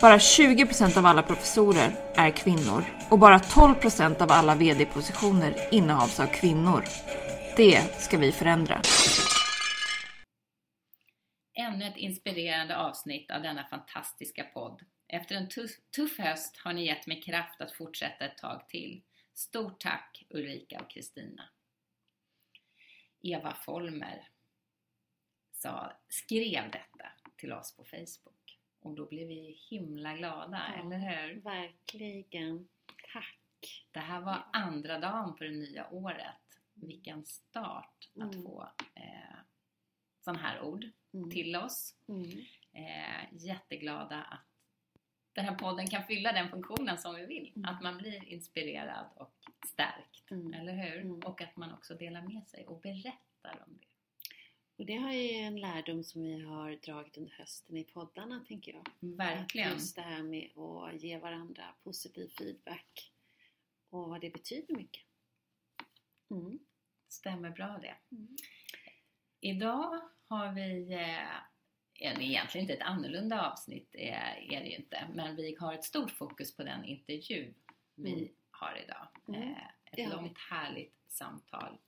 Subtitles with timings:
[0.00, 5.74] Bara 20 procent av alla professorer är kvinnor och bara 12 procent av alla VD-positioner
[5.74, 6.84] innehas av kvinnor.
[7.56, 8.82] Det ska vi förändra.
[11.54, 14.82] Ännu ett inspirerande avsnitt av denna fantastiska podd.
[15.08, 19.02] Efter en tuff, tuff höst har ni gett mig kraft att fortsätta ett tag till.
[19.34, 21.42] Stort tack Ulrika och Kristina.
[23.22, 24.28] Eva Folmer
[25.52, 28.37] sa, skrev detta till oss på Facebook
[28.80, 30.82] och då blev vi himla glada, Ja.
[30.82, 31.40] eller hur?
[31.40, 32.68] Verkligen.
[33.12, 33.38] Tack.
[33.92, 36.60] Det här var andra dagen på det nya året.
[36.74, 38.42] Vilken start att Mm.
[38.42, 39.36] få eh,
[40.20, 41.30] sådana här ord Mm.
[41.30, 41.94] till oss.
[42.08, 42.30] Mm.
[42.72, 44.44] Eh, jätteglada att
[45.32, 47.52] den här podden kan fylla den funktionen som vi vill.
[47.56, 47.68] Mm.
[47.74, 49.34] Att man blir inspirerad och
[49.66, 50.52] stärkt, Mm.
[50.54, 51.00] eller hur?
[51.00, 51.20] Mm.
[51.20, 53.86] Och att man också delar med sig och berättar om det.
[54.78, 58.72] Och det har ju en lärdom som vi har dragit under hösten i poddarna, tänker
[58.72, 58.84] jag.
[59.00, 59.68] Verkligen.
[59.68, 63.12] Att Just det här med att ge varandra positiv feedback
[63.90, 65.02] och vad det betyder mycket.
[66.30, 66.58] Mm.
[67.08, 67.96] Stämmer bra det.
[68.16, 68.36] Mm.
[69.40, 71.36] Idag har vi eh,
[72.00, 75.84] en- egentligen inte ett annorlunda avsnitt, är, är det ju inte, men vi har ett
[75.84, 77.54] stort fokus på den intervju
[77.94, 78.28] vi Mm.
[78.50, 79.08] har idag.
[79.28, 79.58] Mm, Eh,
[79.92, 81.78] ett långt härligt samtal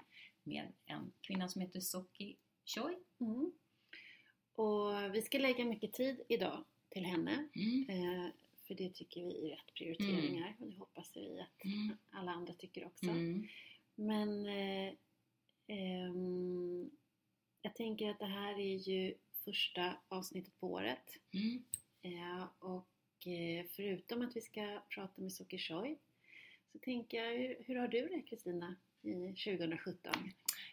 [0.42, 2.96] med en kvinna som heter Soki Choi.
[3.20, 3.52] Mm.
[4.54, 7.48] Och vi ska lägga mycket tid idag till henne.
[7.54, 7.86] Mm.
[7.88, 8.30] Eh,
[8.66, 11.96] för det tycker vi är rätt prioriteringar och det hoppas vi att Mm.
[12.10, 13.06] alla andra tycker också.
[13.06, 13.46] Mm.
[13.94, 14.94] Men eh,
[15.66, 16.90] ehm,
[17.62, 19.14] jag tänker att det här är ju
[19.44, 21.18] första avsnittet på året.
[21.34, 21.64] Mm.
[22.02, 25.98] Eh, och eh, förutom att vi ska prata med Soki Choi
[26.72, 30.12] så tänker jag, hur, hur har du det Kristina i 2017?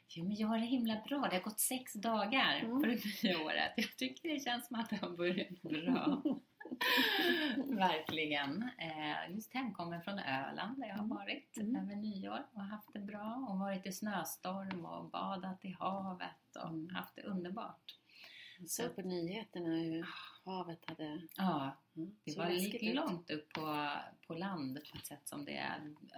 [0.10, 1.28] Jo, men jag har det himla bra.
[1.30, 2.82] Det har gått sex dagar Mm.
[2.82, 3.74] på det nya året.
[3.76, 6.22] Jag tycker det känns som att det har börjat bra.
[7.78, 8.70] Verkligen.
[8.78, 11.18] Eh, just hemkommen från Öland där jag har Mm.
[11.18, 11.76] varit Mm.
[11.76, 16.92] över nyår och haft det bra och varit i snöstorm och badat i havet och
[16.98, 17.96] haft det underbart.
[18.60, 20.06] Jag såg på nyheterna hur
[20.46, 21.22] havet hade...
[21.38, 23.90] Ja, Mm, det var lite långt upp på,
[24.28, 25.66] på land på ett sätt som det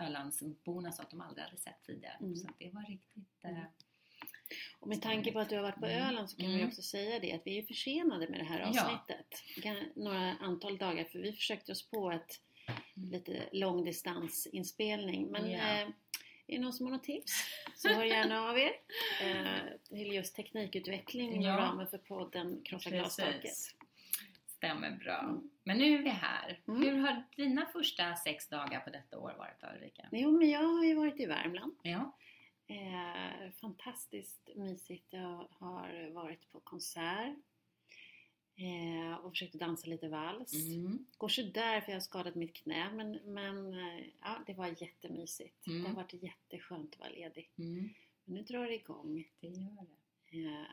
[0.01, 2.17] Ölandsborna sa att de aldrig hade sett tidigare.
[2.19, 2.35] Mm.
[2.35, 3.43] Så det var riktigt...
[3.43, 3.65] Eh, Mm.
[4.79, 6.07] Och med tanke på att du har varit på Mm.
[6.07, 6.67] Öland så kan vi Mm.
[6.67, 8.67] också säga det att vi är försenade med det här Ja.
[8.69, 9.27] avsnittet.
[9.57, 12.41] Gan- Några antal dagar för vi försökte oss på ett
[12.93, 15.31] lite långdistansinspelning.
[15.31, 15.81] Men Ja.
[15.81, 15.89] eh,
[16.49, 17.31] är det någon som har något tips
[17.75, 18.71] så hör gärna av er.
[19.23, 19.47] Eh,
[19.89, 21.57] till just teknikutveckling inom Ja.
[21.57, 23.53] ramen för podden Krossa glastaket.
[24.47, 25.19] Stämmer bra.
[25.19, 25.49] Mm.
[25.63, 26.59] Men nu är vi här.
[26.67, 26.81] Mm.
[26.81, 30.09] Hur har dina första sex dagar på detta år varit Ulrika?
[30.11, 31.75] Jo men jag har ju varit i Värmland.
[31.83, 32.15] Ja.
[32.67, 35.07] Eh, fantastiskt mysigt.
[35.09, 37.35] Jag har varit på konsert
[38.59, 40.53] eh, och försökt dansa lite vals.
[40.53, 41.05] Mm.
[41.17, 45.67] Går sådär för jag har skadat mitt knä men, men eh, ja, det var jättemysigt.
[45.67, 45.83] Mm.
[45.83, 47.49] Det har varit jätteskönt att vara ledig.
[47.57, 47.89] Mm.
[48.25, 49.85] Men nu drar det igång Det gör
[50.31, 50.37] det.
[50.47, 50.63] eh,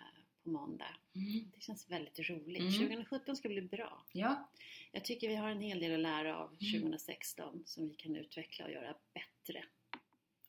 [0.42, 0.96] på måndag.
[1.14, 1.50] Mm.
[1.54, 2.60] Det känns väldigt roligt.
[2.60, 2.72] Mm.
[2.72, 4.04] 2017 ska bli bra.
[4.12, 4.48] Ja,
[4.92, 6.82] Jag tycker vi har en hel del att lära av Mm.
[6.82, 9.64] 2016 som vi kan utveckla och göra bättre.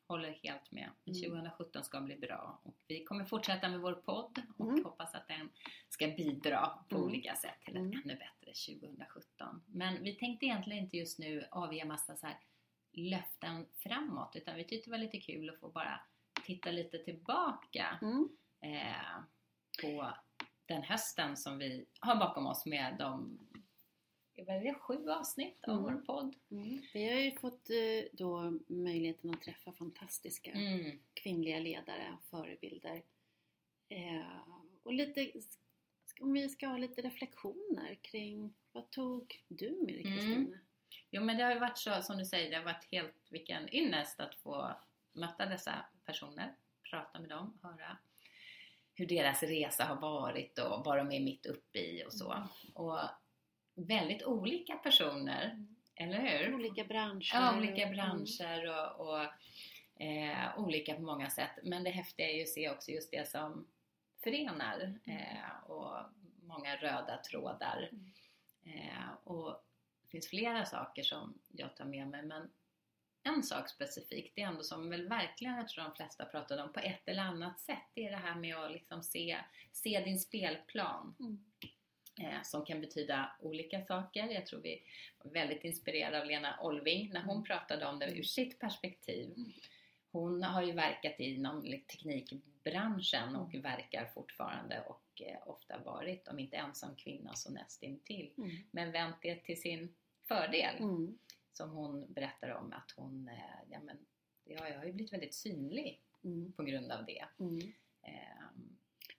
[0.08, 0.90] Håller helt med.
[1.06, 1.22] Mm.
[1.22, 2.60] 2017 ska bli bra.
[2.64, 4.84] Och vi kommer fortsätta med vår podd och Mm.
[4.86, 5.50] hoppas att den
[5.90, 7.08] ska bidra på Mm.
[7.08, 8.02] olika sätt till ett Mm.
[8.04, 9.62] ännu bättre 2017.
[9.68, 12.38] Men vi tänkte egentligen inte just nu avge massa så här
[12.94, 16.00] löften framåt utan vi tyckte det var lite kul att få bara
[16.46, 18.30] titta lite tillbaka Mm.
[18.62, 19.18] eh,
[19.82, 20.14] på
[20.66, 23.40] den hösten som vi har bakom oss med de
[24.44, 25.84] vad är det, sju avsnitt av Mm.
[25.84, 26.36] vår podd.
[26.52, 26.82] Mm.
[26.94, 31.00] Vi har ju fått eh, då möjligheten att träffa fantastiska Mm.
[31.14, 33.02] kvinnliga ledare och förebilder.
[33.90, 34.38] Eh,
[34.84, 35.32] och lite,
[36.22, 40.18] om vi ska ha lite reflektioner kring vad tog du med dig Mm.
[40.18, 40.58] Kristina?
[41.12, 43.76] Jo men det har ju varit så, som du säger, det har varit helt vilken
[43.76, 44.72] ynnest att få
[45.14, 46.56] möta dessa personer,
[46.90, 47.98] prata med dem, höra
[48.94, 52.32] hur deras resa har varit och vad de är mitt uppe i och så.
[52.34, 52.48] Mm.
[52.74, 53.00] Och
[53.78, 55.66] väldigt olika personer,
[55.96, 56.56] eller hur?
[56.56, 57.34] Olika branscher.
[57.34, 59.24] Ja, olika och- branscher och, och
[60.02, 61.60] eh, olika på många sätt.
[61.64, 63.68] Men det häftiga är ju att se också just det som
[64.24, 65.98] förenar eh, och
[66.42, 67.90] många röda trådar.
[67.92, 68.12] Mm.
[68.78, 69.64] Eh, och
[70.02, 72.50] det finns flera saker som jag tar med mig men
[73.24, 76.74] en sak specifikt, det är ändå som väl verkligen jag tror de flesta pratade om
[76.74, 79.38] på ett eller annat sätt, det är det här med att liksom se,
[79.72, 81.16] se din spelplan.
[81.20, 81.46] Mm.
[82.20, 84.28] Eh, som kan betyda olika saker.
[84.28, 84.84] Jag tror vi
[85.24, 89.34] var väldigt inspirerade av Lena Olving när hon pratade om det ur sitt perspektiv.
[89.38, 89.52] Mm.
[90.12, 96.58] Hon har ju verkat inom teknikbranschen och verkar fortfarande och eh, ofta varit, om inte
[96.58, 98.32] ensam kvinna så nästintill.
[98.38, 98.50] Mm.
[98.72, 99.96] Men vänt det till sin
[100.28, 100.76] fördel.
[100.80, 101.18] Mm.
[101.54, 103.98] Som hon berättar om att hon, eh, ja men,
[104.44, 106.52] ja, jag har ju blivit väldigt synlig Mm.
[106.54, 107.26] på grund av det.
[107.40, 107.74] Mm.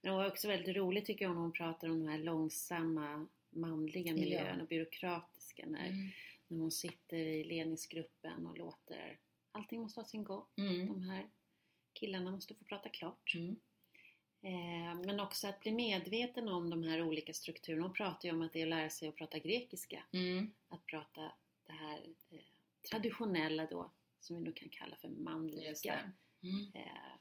[0.09, 4.07] Det var också väldigt roligt tycker jag när hon pratar om de här långsamma manliga
[4.13, 4.15] Ja.
[4.15, 6.09] miljöerna, byråkratiska, när, Mm.
[6.49, 9.19] när hon sitter i ledningsgruppen och låter
[9.53, 10.45] allting måste ha sin gång.
[10.57, 10.87] Mm.
[10.87, 11.27] De här
[11.93, 13.35] killarna måste få prata klart.
[13.35, 13.57] Mm.
[14.43, 17.83] Eh, men också att bli medveten om de här olika strukturerna.
[17.83, 20.03] Hon pratar ju om att det är att lära sig att prata grekiska.
[20.13, 20.51] Mm.
[20.69, 21.33] Att prata
[21.67, 22.01] det här
[22.31, 22.39] eh,
[22.91, 23.91] traditionella då,
[24.21, 25.75] som vi nu kan kalla för manliga.
[26.43, 26.71] Mm.
[26.75, 27.17] eh,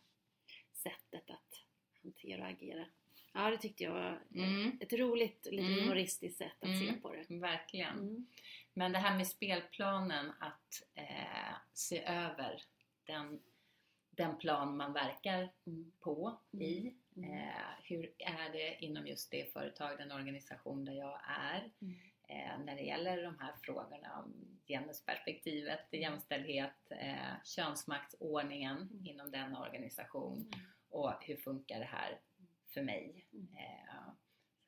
[0.73, 1.66] sättet att
[2.07, 2.85] hantera och agera.
[3.33, 4.77] Ja, det tyckte jag var Mm.
[4.81, 5.79] ett roligt, lite Mm.
[5.83, 7.01] humoristiskt sätt att se Mm.
[7.01, 7.25] på det.
[7.39, 7.99] Verkligen.
[7.99, 8.27] Mm.
[8.73, 12.61] Men det här med spelplanen, att eh, se över
[13.05, 13.39] den,
[14.11, 15.91] den plan man verkar Mm.
[15.99, 16.93] på, i.
[17.17, 17.31] Mm.
[17.31, 21.71] Eh, hur är det inom just det företag, den organisation där jag är?
[21.81, 21.95] Mm.
[22.29, 24.33] Eh, när det gäller de här frågorna om
[24.67, 29.05] genusperspektivet, jämställdhet, eh, könsmaktsordningen Mm.
[29.05, 30.65] inom den organisation Mm.
[30.89, 32.19] Och hur funkar det här
[32.73, 33.27] för mig?
[33.33, 33.47] Mm.
[33.55, 34.13] Eh,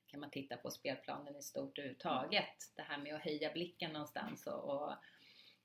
[0.07, 2.73] kan man titta på spelplanen i stort överhuvudtaget.
[2.75, 4.91] Det här med att höja blicken någonstans och, och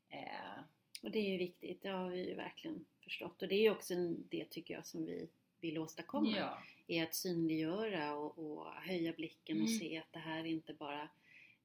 [0.08, 0.58] eh,
[1.02, 3.42] Och det är ju viktigt, det har vi ju verkligen förstått.
[3.42, 3.94] Och det är ju också
[4.30, 5.28] det tycker jag som vi
[5.60, 6.36] vill åstadkomma.
[6.36, 9.78] ja, Är att synliggöra och, och höja blicken och Mm.
[9.78, 11.02] se att det här är inte bara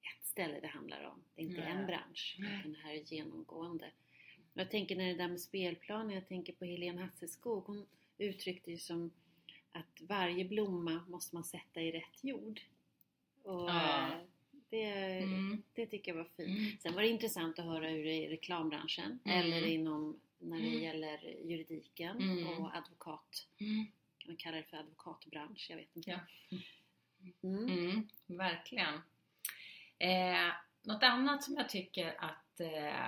[0.02, 1.24] ett ställe det handlar om.
[1.36, 1.72] Det är inte Nej.
[1.72, 3.92] en bransch, utan det här är genomgående.
[4.54, 7.64] Och jag tänker när det där med spelplanen, jag tänker på Helene Hasselskog.
[7.66, 7.86] Hon
[8.20, 9.12] uttryckte ju som
[9.72, 12.62] att varje blomma måste man sätta i rätt jord.
[13.44, 14.08] Och Ja.
[14.12, 14.18] eh,
[14.70, 14.84] det,
[15.24, 16.58] mm, det tycker jag var fint.
[16.60, 19.40] mm, Sen var det intressant att höra hur det är i reklambranschen Mm.
[19.40, 20.82] eller inom när det Mm.
[20.84, 22.48] gäller juridiken Mm.
[22.48, 23.48] och advokat.
[23.60, 23.86] mm,
[24.18, 25.68] Kan man kalla det för advokatbransch?
[25.70, 26.12] Jag vet inte.
[26.12, 26.20] Ja.
[28.28, 28.94] Verkligen.
[30.00, 33.08] Eh, något annat som jag tycker att eh,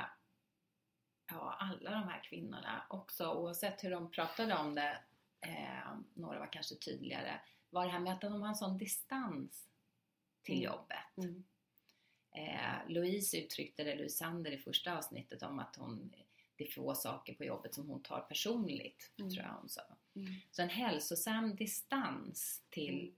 [1.32, 4.98] ja, alla de här kvinnorna också, oavsett hur de pratade om det,
[5.42, 9.70] eh, några var kanske tydligare, var det här med att de har en sån distans
[10.44, 10.66] till Mm.
[10.66, 11.18] jobbet.
[11.18, 11.44] Mm.
[12.36, 16.14] Eh, Louise uttryckte det, Louise Sander i första avsnittet om att hon,
[16.56, 19.32] det är få saker på jobbet som hon tar personligt, Mm.
[19.32, 19.82] tror jag hon sa.
[20.16, 20.34] Mm.
[20.52, 23.16] Så en hälsosam distans till Mm.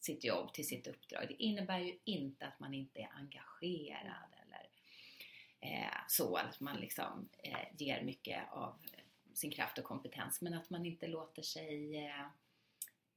[0.00, 4.32] sitt jobb, till sitt uppdrag, det innebär ju inte att man inte är engagerad
[6.08, 8.74] så, att man liksom eh, ger mycket av
[9.34, 12.26] sin kraft och kompetens, men att man inte låter sig eh,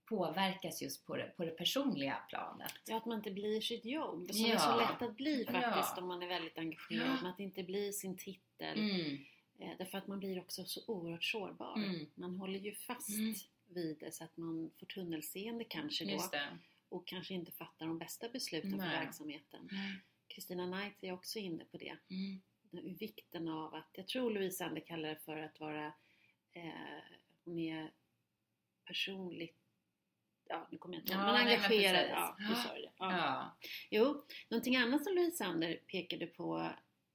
[0.05, 2.73] påverkas just på det, på det personliga planet.
[2.85, 4.59] Ja, att man inte blir sitt jobb, som är Ja.
[4.59, 6.01] så lätt att bli faktiskt Ja.
[6.01, 7.19] om man är väldigt engagerad.
[7.23, 7.29] Ja.
[7.29, 8.79] Att inte bli sin titel.
[8.79, 9.17] Mm,
[9.61, 11.75] Eh, därför att man blir också så oerhört sårbar.
[11.77, 12.05] Mm.
[12.15, 13.33] Man håller ju fast Mm.
[13.67, 16.23] vid det så att man får tunnelseende kanske då.
[16.89, 19.05] Och kanske inte fattar de bästa besluten för Nej.
[19.05, 19.69] verksamheten.
[20.29, 21.97] Kristina Knight är också inne på det.
[22.09, 22.41] Mm,
[22.99, 25.85] Vikten av att, jag tror Louise Ander kallar det för att vara,
[26.53, 27.01] eh,
[27.45, 27.91] hon är
[28.85, 29.57] personligt,
[30.49, 32.35] ja nu kommer jag inte ihåg, Ja, engagerad.
[32.37, 32.65] precis.
[32.73, 32.91] ja.
[32.97, 33.11] Ja.
[33.17, 33.57] ja.
[33.89, 36.69] Jo, någonting annat som Louise Ander pekade på,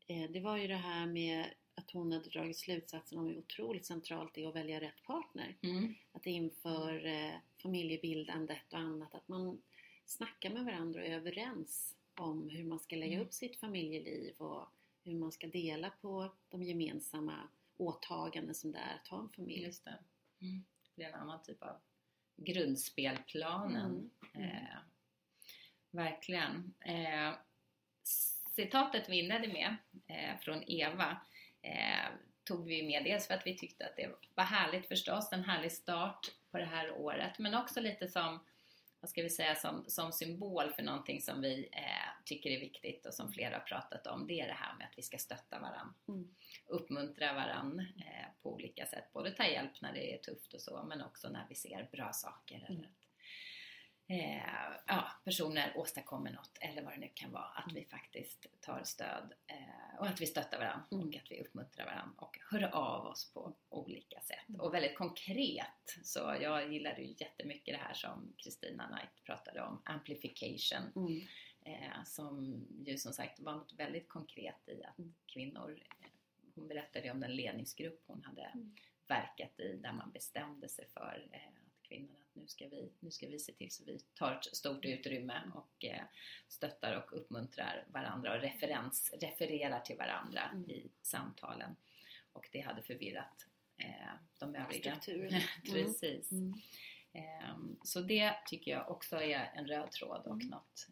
[0.06, 1.44] eh, det var ju det här med
[1.75, 5.56] att hon hade dragit slutsatsen om hur otroligt centralt det är att välja rätt partner.
[5.62, 9.62] Mm, Att inför eh, familjebildandet och annat, att man
[10.04, 13.26] snackar med varandra och är överens om hur man ska lägga Mm.
[13.26, 14.68] upp sitt familjeliv och
[15.04, 19.62] hur man ska dela på de gemensamma åtaganden som det är att ha en familj.
[19.64, 19.99] just det.
[20.40, 20.64] Mm.
[20.94, 21.76] Det är en annan typ av
[22.37, 24.11] grundspelplanen.
[24.35, 24.49] Mm.
[24.50, 24.78] Eh,
[25.90, 26.75] verkligen.
[26.80, 27.35] Eh,
[28.50, 31.21] citatet vi inledde med eh, från Eva
[31.62, 32.09] eh,
[32.44, 35.73] tog vi med dels för att vi tyckte att det var härligt förstås, en härlig
[35.73, 38.38] start på det här året, men också lite som
[39.00, 41.93] vad ska vi säga, som, som symbol för någonting som vi eh,
[42.25, 44.26] tycker är viktigt och som flera har pratat om.
[44.26, 45.95] Det är det här med att vi ska stötta varandra.
[46.09, 46.35] Mm.
[46.66, 49.12] Uppmuntra varandra eh, på olika sätt.
[49.12, 52.12] Både ta hjälp när det är tufft och så, men också när vi ser bra
[52.12, 52.57] saker.
[52.57, 52.73] Mm.
[52.73, 53.04] Eller att
[54.09, 57.45] eh, ja, personer åstadkommer något eller vad det nu kan vara.
[57.45, 61.09] Att vi faktiskt tar stöd eh, och att vi stöttar varandra Mm.
[61.09, 64.49] och att vi uppmuntrar varandra och hör av oss på olika sätt.
[64.49, 64.61] Mm.
[64.61, 65.99] Och väldigt konkret.
[66.02, 70.93] Så jag gillade ju jättemycket det här som Kristina Knight pratade om, amplification.
[71.64, 71.83] Mm.
[71.83, 76.06] Eh, som ju som sagt var något väldigt konkret i att kvinnor, eh,
[76.54, 78.75] hon berättade om den ledningsgrupp hon hade Mm.
[79.06, 83.11] verkat i där man bestämde sig för eh, att kvinnorna att nu ska, vi, nu
[83.11, 86.02] ska vi se till så vi tar ett stort utrymme och eh,
[86.49, 90.71] stöttar och uppmuntrar varandra och referens, refererar till varandra Mm.
[90.71, 91.76] i samtalen.
[92.33, 93.47] Och det hade förvirrat
[94.38, 94.97] de övriga.
[94.97, 95.40] Strukturen.
[95.73, 96.33] Precis.
[96.33, 96.54] Mm.
[97.12, 100.49] Ehm, Så det tycker jag också är en röd tråd och Mm.
[100.49, 100.88] något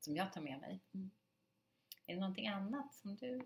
[0.00, 0.80] som jag tar med mig.
[0.94, 1.10] Mm.
[2.06, 3.42] Är det någonting annat som du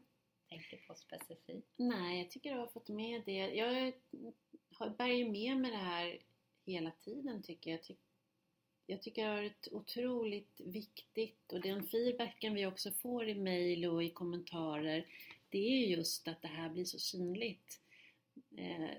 [0.49, 1.75] tänker på specifikt?
[1.77, 3.33] Nej, jag tycker jag har fått med det.
[3.55, 3.93] Jag
[4.71, 6.19] har- bär ju med mig det här
[6.67, 7.83] hela tiden tycker jag.
[7.83, 7.95] Ty-
[8.87, 13.85] Jag tycker det har varit otroligt viktigt och den feedbacken vi också får i mejl
[13.87, 15.07] och i kommentarer
[15.49, 17.81] det är just att det här blir så synligt.
[18.57, 18.91] Eh,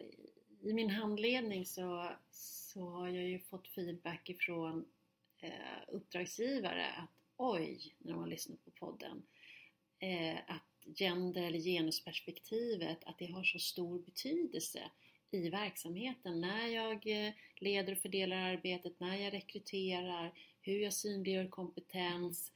[0.62, 4.85] I min handledning så, så har jag ju fått feedback ifrån
[5.38, 9.24] eh, uppdragsgivare att oj, när de har lyssnat på podden,
[10.00, 14.92] eh, att gender eller genusperspektivet, att det har så stor betydelse
[15.32, 16.42] i verksamheten.
[16.42, 22.51] När jag eh, leder och fördelar arbetet, när jag rekryterar, hur jag synliggör kompetens.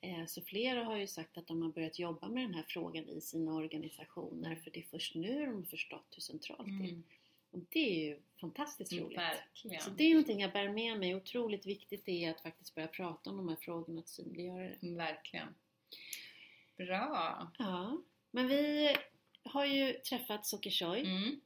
[0.00, 3.08] Eh, Så flera har ju sagt att de har börjat jobba med den här frågan
[3.08, 6.88] i sina organisationer för det är först nu de har förstått hur centralt det är.
[6.88, 7.02] Mm.
[7.54, 9.18] Och det är ju fantastiskt roligt.
[9.18, 9.30] Mm.
[9.36, 9.80] Verkligen.
[9.80, 11.14] Så det är någonting jag bär med mig.
[11.14, 14.88] Otroligt viktigt är att faktiskt börja prata om de här frågorna och synliggöra det.
[14.88, 15.48] Verkligen.
[16.76, 17.50] Bra!
[17.58, 17.98] Ja,
[18.30, 18.90] men vi
[19.42, 21.40] har ju träffat Sokershoy Mm.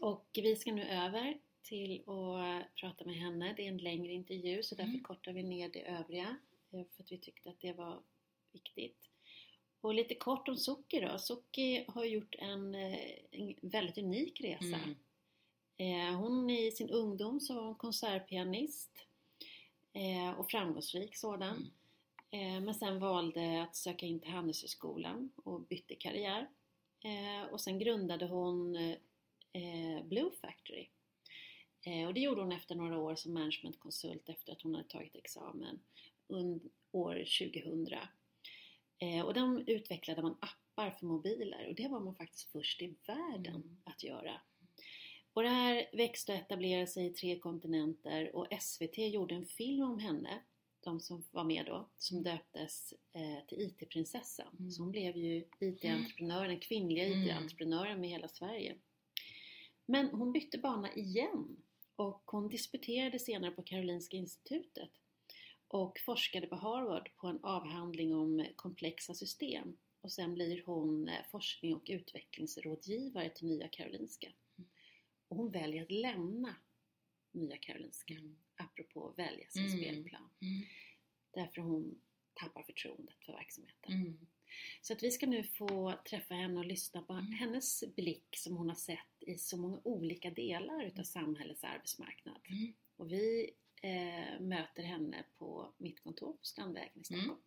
[0.00, 3.54] och vi ska nu över till att prata med henne.
[3.56, 5.02] Det är en längre intervju så därför Mm.
[5.02, 6.36] kortar vi ner det övriga
[6.72, 8.02] eh, för att vi tyckte att det var
[8.52, 9.08] viktigt.
[9.80, 11.18] Och lite kort om Soki då.
[11.18, 12.98] Soki har gjort en, eh,
[13.30, 14.64] en väldigt unik resa.
[14.76, 14.96] Mm.
[15.76, 18.90] Eh, Hon i sin ungdom så var hon konsertpianist
[19.92, 21.70] eh, och framgångsrik sådan.
[22.30, 22.56] Mm.
[22.56, 26.48] Eh, Men sen valde att söka in till Handelshögskolan och bytte karriär.
[27.50, 28.76] Och sen grundade hon
[30.04, 30.88] Blue Factory.
[32.06, 35.80] Och det gjorde hon efter några år som managementkonsult efter att hon hade tagit examen
[36.92, 37.14] år
[37.52, 37.88] 2000.
[38.98, 42.94] Eh, Och de utvecklade man appar för mobiler och det var man faktiskt först i
[43.06, 43.76] världen Mm.
[43.84, 44.40] att göra.
[45.34, 49.82] Och det här växte och etablerade sig i tre kontinenter och SVT gjorde en film
[49.82, 50.42] om henne,
[50.80, 54.56] de som var med då, som döptes eh, till IT-prinsessan.
[54.58, 54.70] Mm.
[54.70, 57.22] Så hon blev ju IT-entreprenören, den kvinnliga Mm.
[57.22, 58.76] IT-entreprenören med hela Sverige.
[59.86, 61.56] Men hon bytte bana igen
[61.96, 64.90] och hon disputerade senare på Karolinska institutet
[65.68, 69.76] och forskade på Harvard på en avhandling om komplexa system.
[70.00, 74.28] Och sen blir hon eh, forskning och utvecklingsrådgivare till Nya Karolinska.
[75.28, 76.56] Och hon väljer att lämna
[77.32, 78.36] Nya Karolinska, Mm.
[78.56, 79.78] apropå att välja sin Mm.
[79.78, 80.30] spelplan.
[80.40, 80.62] Mm.
[81.32, 82.00] Därför hon
[82.34, 83.92] tappar förtroendet för verksamheten.
[83.92, 84.26] Mm.
[84.80, 87.32] Så att vi ska nu få träffa henne och lyssna på Mm.
[87.32, 92.40] hennes blick som hon har sett i så många olika delar utav samhällets arbetsmarknad.
[92.48, 92.72] Mm.
[92.96, 93.50] Och vi
[93.82, 97.40] eh, möter henne på mitt kontor på Strandvägen i Stockholm.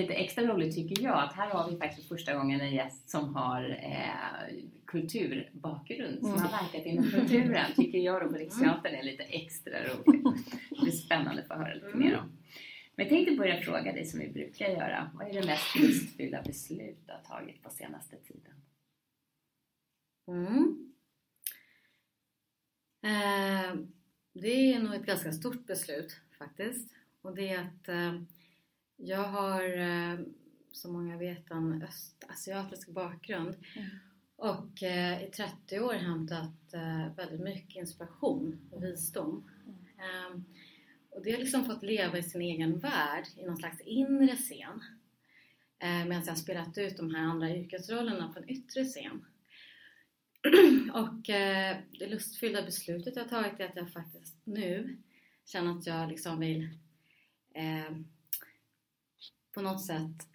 [0.00, 3.34] Lite extra roligt tycker jag att här har vi faktiskt första gången en gäst som
[3.34, 6.40] har eh, kulturbakgrund, som Mm.
[6.42, 10.24] har verkat inom kulturen, tycker jag då på Riksteatern är lite extra roligt.
[10.70, 12.26] Det blir spännande att få höra lite mer om.
[12.94, 15.10] Men jag tänkte börja fråga dig som vi brukar göra.
[15.14, 18.54] Vad är det mest lustfyllda beslut du har tagit på senaste tiden?
[20.28, 20.84] Mm.
[23.04, 23.74] Eh,
[24.32, 26.94] det är nog ett ganska stort beslut faktiskt.
[27.22, 28.20] Och det är att eh,
[28.98, 30.18] jag har, eh,
[30.72, 33.56] som många vet, en östasiatisk bakgrund.
[33.76, 33.88] Mm.
[34.36, 39.50] Och eh, i 30 år hämtat eh, väldigt mycket inspiration och visdom.
[39.98, 40.40] Eh,
[41.10, 44.84] och det har liksom fått leva i sin egen värld, i någon slags inre scen.
[45.78, 49.24] Eh, medan jag har spelat ut de här andra yrkesrollerna på en yttre scen.
[50.94, 51.22] Och
[51.98, 54.98] det lustfyllda beslutet jag har tagit är att jag faktiskt nu
[55.46, 56.62] känner att jag liksom vill
[57.54, 57.96] eh,
[59.58, 60.28] på något sätt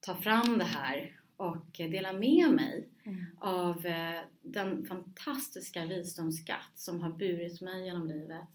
[0.00, 3.24] ta fram det här och dela med mig Mm.
[3.38, 8.48] av eh, den fantastiska visdomsskatt som har burit mig genom livet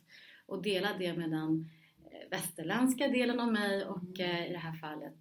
[0.45, 1.69] och dela det med den
[2.05, 5.17] eh, västerländska delen av mig och eh, i det här fallet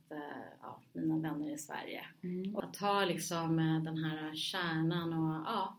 [0.61, 2.05] ja, mina vänner i Sverige.
[2.23, 2.57] Mm.
[2.57, 5.77] Och att ta liksom den här kärnan och ja,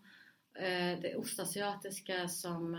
[1.01, 2.77] det ostasiatiska som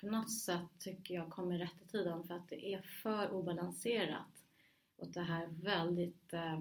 [0.00, 4.39] på något sätt tycker jag kommer rätt i tiden för att det är för obalanserat.
[5.00, 6.60] Och det här väldigt eh,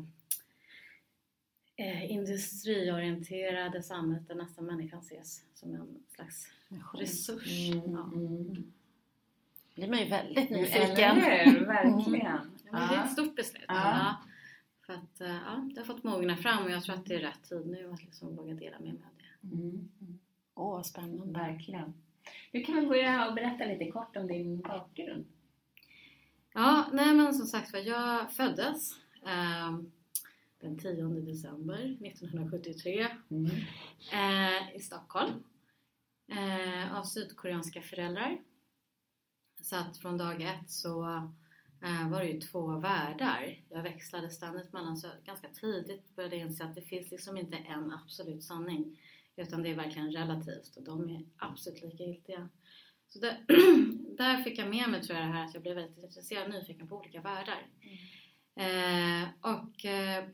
[1.76, 6.48] eh, industriorienterade samhället där nästan människan ses som en slags
[6.94, 7.70] resurs.
[7.72, 7.92] Mm.
[7.92, 8.04] Ja.
[8.04, 8.74] Mm.
[9.76, 11.16] blir man ju väldigt Eller nyfiken.
[11.16, 11.66] hur?
[11.66, 12.26] Verkligen.
[12.66, 13.66] Ja, men det är ett stort beslut.
[13.68, 13.76] Ja.
[13.76, 14.16] Ja.
[14.86, 17.20] För att, eh, ja, det har fått mogna fram och jag tror att det är
[17.20, 19.56] rätt tid nu att liksom våga dela med mig av det.
[19.56, 19.90] Mm.
[20.56, 21.40] Åh, spännande.
[21.40, 21.94] Verkligen.
[22.52, 25.26] Du kan väl börja och berätta lite kort om din bakgrund?
[26.62, 28.92] Ja, nej men som sagt var, jag föddes
[29.26, 29.92] ehm,
[30.62, 33.46] den 10 december 1973 Mm.
[34.14, 35.44] eh, i Stockholm
[36.28, 38.42] eh, av sydkoreanska föräldrar.
[39.62, 41.04] Så att från dag ett så
[41.84, 43.62] eh, var det ju två världar.
[43.70, 47.58] Jag växlade ständigt mellan, så ganska tidigt började jag inse att det finns liksom inte
[47.58, 49.02] en absolut sanning.
[49.36, 52.50] Utan det är verkligen relativt och de är absolut lika giltiga.
[53.10, 53.46] Så där,
[54.18, 56.54] där fick jag med mig tror jag det här att jag blev väldigt intresserad och
[56.54, 57.68] nyfiken på olika världar.
[58.56, 60.26] Eh, och eh,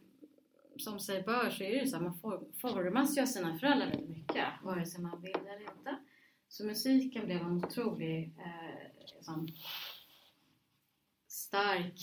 [0.77, 3.59] som sig bör så är det ju så att man for, formas ju av sina
[3.59, 5.97] föräldrar väldigt mycket, vare sig man vill eller inte.
[6.47, 9.47] Så musiken blev en otrolig eh, liksom,
[11.27, 11.99] stark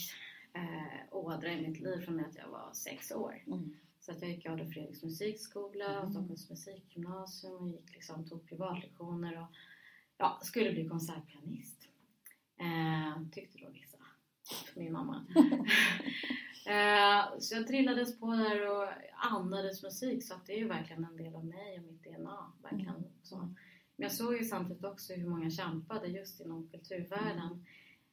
[0.53, 3.43] eh, ådra i mitt liv från att jag var sex år.
[3.47, 3.75] Mm.
[3.99, 6.11] Så att jag gick Adolf Fredriks musikskola, Mm.
[6.11, 9.47] Stockholms musikgymnasium och gick liksom, tog privatlektioner och
[10.23, 11.87] ja, skulle bli konsertpianist.
[12.59, 13.97] Eh, tyckte då vissa.
[14.75, 15.25] Min mamma.
[16.67, 21.03] eh, så jag trillades på där och andades musik så att det är ju verkligen
[21.03, 22.51] en del av mig och mitt DNA.
[22.61, 23.03] Verkligen.
[23.23, 23.37] Så.
[23.37, 23.53] Men
[23.95, 27.65] jag såg ju samtidigt också hur många kämpade just inom kulturvärlden.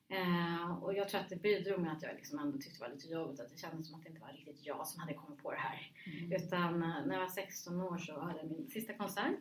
[0.08, 2.94] Eh, och jag tror att det bidrog med att jag liksom ändå tyckte det var
[2.94, 5.42] lite jobbigt att det kändes som att det inte var riktigt jag som hade kommit
[5.42, 5.92] på det här.
[6.30, 9.34] Utan eh, när jag var 16 år så hade jag min sista konsert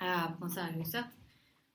[0.00, 1.06] eh, på Konserthuset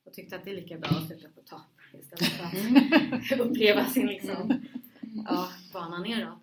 [0.09, 3.85] och tyckte att det är lika bra att sluta på topp istället för att uppleva
[3.85, 4.65] sin liksom,
[5.25, 6.39] ja, bana neråt.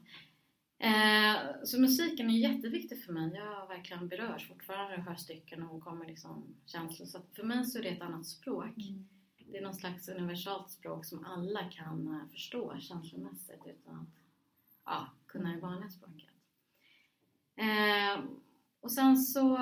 [0.78, 3.34] Eh, så musiken är jätteviktig för mig.
[3.34, 7.06] Jag verkligen berörs fortfarande och hör stycken och kommer liksom känslor.
[7.06, 8.74] Så för mig så är det ett annat språk.
[9.52, 14.08] Det är någon slags universalt språk som alla kan eh, förstå känslomässigt utan att
[14.84, 16.30] ja, kunna det vanliga språket.
[17.56, 18.24] Eh,
[18.80, 19.56] och sen så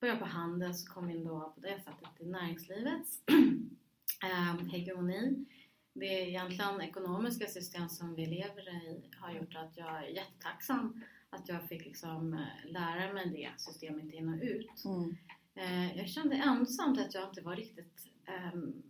[0.00, 3.22] började på handel så kom in då på det sättet i näringslivets
[4.24, 5.44] eh, hegemoni.
[5.92, 11.04] Det är egentligen ekonomiska system som vi lever i har gjort att jag är jättetacksam
[11.30, 14.84] att jag fick liksom eh, lära mig det systemet in och ut.
[14.84, 15.16] Mm.
[15.54, 18.82] Eh, jag kände ensamt att jag inte var riktigt ehm,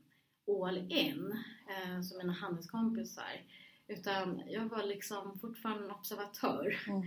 [0.64, 3.44] all in eh, som mina handelskompisar.
[3.90, 6.78] Utan jag var liksom fortfarande en observatör.
[6.88, 7.02] Mm.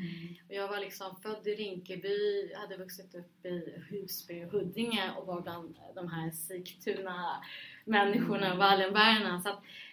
[0.50, 5.28] Och jag var liksom född i Rinkeby, hade vuxit upp i Husby och Huddinge och
[5.28, 7.44] var bland de här Sigtuna
[7.86, 9.42] människorna och Wallenbergarna.
[9.42, 9.50] Så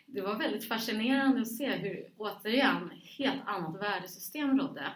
[0.07, 4.87] det var väldigt fascinerande att se hur, återigen, helt annat värdesystem rådde.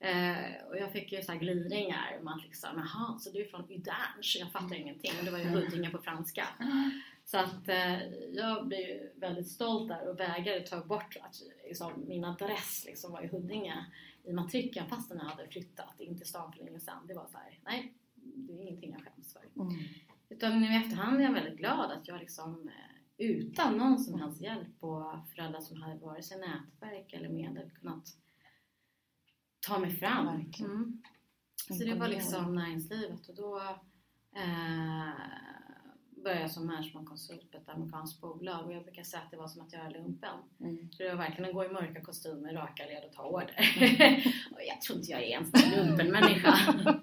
[0.00, 3.70] Eh, och jag fick ju så här gliringar att liksom, jaha, så du är från
[3.70, 4.38] Udange?
[4.38, 5.12] Jag fattar ingenting.
[5.24, 6.46] Det var ju Huddinge på franska.
[7.26, 12.24] Så att eh, jag blev väldigt stolt där och vägrade ta bort att liksom, min
[12.24, 13.86] adress liksom var i Huddinge
[14.24, 17.06] i matrikeln fastän jag hade flyttat in till stan för länge sedan.
[17.06, 19.62] Det var så här, nej, det är ingenting jag skäms för.
[19.62, 19.74] Mm.
[20.28, 24.20] Utan nu i efterhand är jag väldigt glad att jag liksom eh, utan någon som
[24.20, 28.08] helst hjälp och föräldrar som hade vare sig nätverk eller medel kunnat
[29.60, 30.28] ta mig fram.
[30.28, 31.02] Mm.
[31.56, 33.60] Så det var liksom näringslivet och då
[34.36, 35.65] eh,
[36.26, 39.48] började jag som managementkonsult på ett amerikanskt bolag och jag brukar säga att det var
[39.48, 40.38] som att göra lumpen.
[40.60, 40.90] Mm.
[40.98, 43.56] Det var verkligen att gå i mörka kostymer, raka led och ta order.
[44.54, 46.58] och jag tror inte jag är en sån lumpenmänniska.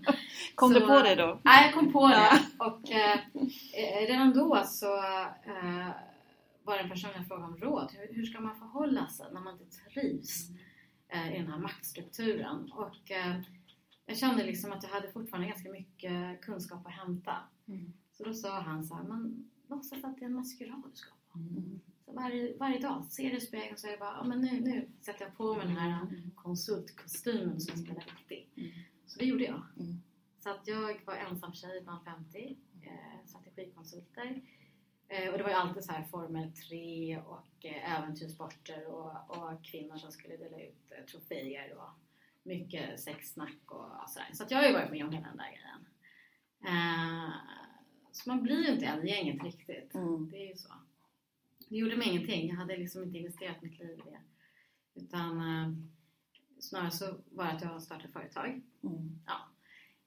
[0.55, 1.39] Kom Så- du på det då?
[1.43, 2.41] Nej, jag kom på det.
[2.59, 3.13] Och eh,
[3.73, 5.89] eh, redan då så eh,
[6.63, 7.91] var det en person jag frågade om råd.
[7.97, 10.49] Hur, hur ska man förhålla sig när man inte trivs
[11.09, 12.71] eh, i den här maktstrukturen?
[12.71, 13.35] Och eh,
[14.05, 17.35] jag kände liksom att jag hade fortfarande ganska mycket kunskap att hämta.
[17.67, 17.93] Mm.
[18.13, 21.11] Så då sa han så här, man låtsas att det är en maskerad du ska
[21.31, 21.39] på.
[21.39, 21.79] Mm.
[22.05, 24.59] Så varje, varje dag, ser du i spegeln så är det bara, ja men nu,
[24.61, 28.49] nu sätter jag på mig den här konsultkostymen som ska vara viktig.
[28.55, 28.71] Mm.
[29.05, 29.63] Så det gjorde jag.
[29.79, 30.01] Mm.
[30.39, 34.41] Så att jag var ensam tjej bland 50 eh, strategikonsulter.
[35.07, 39.65] Eh, och det var ju alltid så här Formel 3 och eh, äventyrssporter och, och
[39.65, 41.89] kvinnor som skulle dela ut eh, troféer och
[42.43, 44.29] mycket sexsnack och sådär.
[44.33, 45.87] Så att jag har ju varit med om hela den där grejen.
[46.65, 47.33] Eh,
[48.13, 49.93] så man blir ju inte en i gänget riktigt.
[49.93, 50.29] Mm.
[50.31, 50.73] Det är ju så.
[51.69, 52.49] det gjorde mig ingenting.
[52.49, 54.21] Jag hade liksom inte investerat mitt liv i det.
[55.01, 55.73] Utan eh,
[56.59, 58.61] snarare så var det att jag startade företag.
[58.83, 59.19] Mm.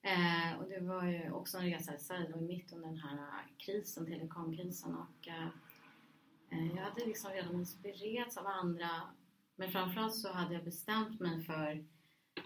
[0.03, 2.33] Eh, och det var ju också en resa i sig.
[2.33, 4.95] Var mitt under den här krisen, telekomkrisen.
[4.95, 5.49] Och, eh,
[6.51, 8.91] eh, jag hade liksom redan inspirerats av andra.
[9.57, 11.85] Men framförallt så hade jag bestämt mig för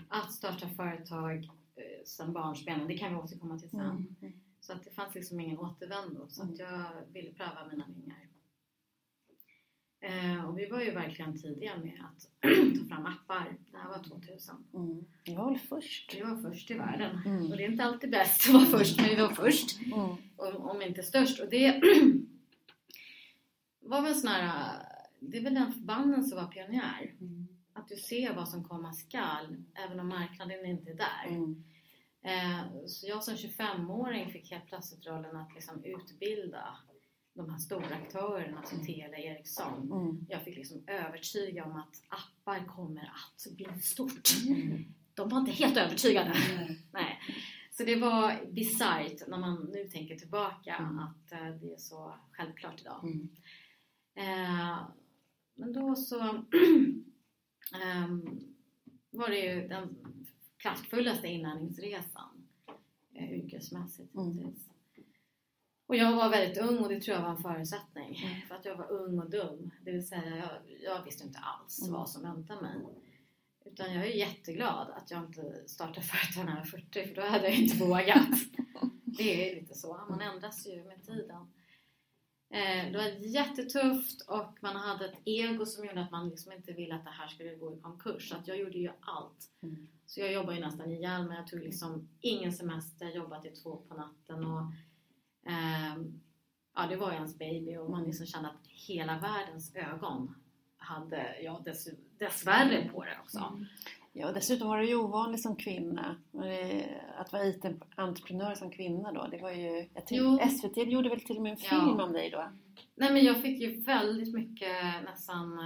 [0.09, 1.45] att starta företag
[1.77, 2.81] eh, sedan barnsben.
[2.81, 3.81] Och det kan vi återkomma till sen.
[4.21, 4.40] Mm.
[4.61, 6.29] Så att det fanns liksom ingen återvändo.
[6.29, 8.31] Så att jag ville pröva mina vingar.
[10.03, 12.29] Eh, och vi var ju verkligen tidiga med att
[12.79, 13.57] ta fram appar.
[13.71, 14.55] Det här var 2000.
[14.75, 15.05] Mm.
[15.25, 16.15] Jag var väl först.
[16.15, 17.21] Vi var först i världen.
[17.27, 17.51] Mm.
[17.51, 19.81] Och det är inte alltid bäst att vara först, men vi var först.
[19.81, 19.99] Mm.
[20.37, 21.41] Om, om inte störst.
[21.41, 21.83] Och det
[23.81, 24.73] var väl sån här,
[25.21, 27.15] det är väl den förbannelse att vara pionjär.
[27.73, 31.27] Att du ser vad som komma skall, även om marknaden inte är där.
[31.29, 31.65] Mm.
[32.23, 36.77] Eh, så jag som 25-åring fick helt plötsligt rollen att liksom utbilda
[37.35, 39.93] de här stora aktörerna som Telia, Ericsson.
[39.93, 40.27] Mm.
[40.29, 44.29] Jag fick liksom övertyga om att appar kommer att bli stort.
[44.49, 44.85] Mm.
[45.15, 46.35] De var inte helt övertygade.
[46.93, 47.19] Nej.
[47.71, 50.99] Så det var bisarrt när man nu tänker tillbaka Mm.
[50.99, 53.05] att eh, det är så självklart idag.
[53.05, 53.29] Mm.
[54.17, 54.79] Eh,
[55.55, 56.19] men då så
[57.83, 58.41] ehm,
[59.11, 59.97] var det ju den
[60.63, 62.47] kraftfullaste inlärningsresan
[63.15, 64.55] eh, yrkesmässigt Mm.
[65.87, 68.17] Och jag var väldigt ung och det tror jag var en förutsättning.
[68.25, 68.41] Mm.
[68.49, 69.71] För att jag var ung och dum.
[69.85, 70.51] Det vill säga jag,
[70.83, 71.93] jag visste inte alls Mm.
[71.93, 72.81] vad som väntade mig.
[73.65, 77.23] Utan jag är jätteglad att jag inte startade företag när jag var 40 för då
[77.23, 78.29] hade jag inte vågat.
[79.05, 81.53] Det är lite så, man ändras ju med tiden.
[82.53, 86.73] Eh, det var jättetufft och man hade ett ego som gjorde att man liksom inte
[86.73, 88.29] ville att det här skulle gå i konkurs.
[88.29, 89.51] Så att jag gjorde ju allt.
[89.63, 89.89] Mm.
[90.07, 91.37] Så jag jobbade ju nästan ihjäl mig.
[91.37, 94.45] Jag tog liksom ingen semester, jobbade till två på natten.
[94.45, 94.73] Och,
[95.47, 96.21] ehm,
[96.75, 100.35] ja, det var ju ens baby och man liksom kände att hela världens ögon
[100.77, 103.39] hade jag dess, dessvärre på det också.
[104.13, 106.17] Ja, dessutom var det ju ovanligt som kvinna.
[107.17, 109.27] Att vara IT-entreprenör som kvinna då.
[109.31, 111.69] Det var ju, jag tänkte, SVT gjorde väl till och med en Ja.
[111.71, 112.51] film om dig då?
[112.95, 115.59] Nej men jag fick ju väldigt mycket nästan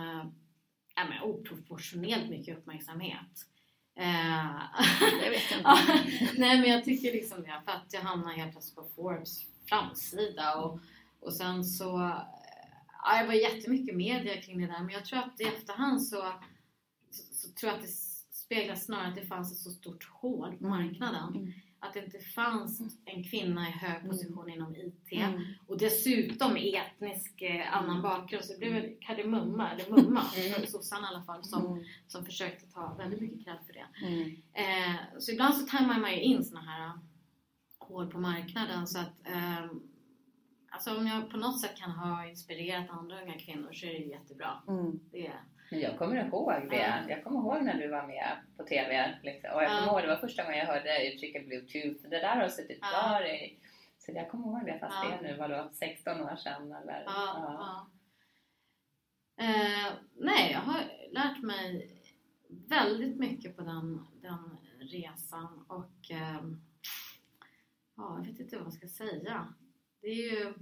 [0.96, 3.46] ja, men oproportionerligt mycket uppmärksamhet.
[3.96, 4.61] Eh,
[5.22, 5.70] Det vet jag inte.
[5.70, 5.78] Ja,
[6.38, 10.57] Nej men jag tycker liksom det för att jag hamnade helt plötsligt på Forbes framsida
[10.64, 10.78] och,
[11.20, 11.85] och sen så
[13.04, 16.16] ja, det var jättemycket media kring det där men jag tror att i efterhand så,
[17.11, 17.92] så, så tror jag att det
[18.44, 21.35] speglar snarare att det fanns ett så stort hål på marknaden.
[21.35, 21.52] Mm.
[21.78, 25.42] Att det inte fanns en kvinna i hög position inom IT Mm.
[25.66, 30.22] och dessutom etnisk eh, annan bakgrund så det blev väl kardemumma, eller mumma,
[30.68, 31.85] sossarna i alla fall som, Mm.
[32.07, 33.87] som försökte ta väldigt mycket kraft för det.
[34.07, 34.30] Mm.
[34.52, 36.92] Eh, så ibland så tajmar man ju in såna här äh,
[37.78, 39.64] hål på marknaden så att eh,
[40.70, 43.98] Alltså om jag på något sätt kan ha inspirerat andra unga kvinnor så är det
[44.04, 44.62] jättebra.
[44.68, 45.00] Mm.
[45.12, 46.77] Det är, Men jag kommer ihåg det.
[46.77, 47.09] Ja.
[47.09, 49.18] Jag kommer ihåg när du var med på TV.
[49.22, 49.50] Liksom.
[49.55, 52.09] Och jag kommer ihåg det var första gången jag hörde uttrycket bluetooth.
[52.09, 53.59] Det där har suttit kvar i...
[53.98, 56.72] Så jag kommer ihåg det fast det nu var då 16 år sedan.
[56.72, 57.05] Eller.
[59.40, 61.90] Eh, nej, jag har lärt mig
[62.48, 66.61] väldigt mycket på den, den resan och ehm,
[67.96, 69.55] ja, jag vet inte vad man ska säga.
[70.00, 70.55] Det är ju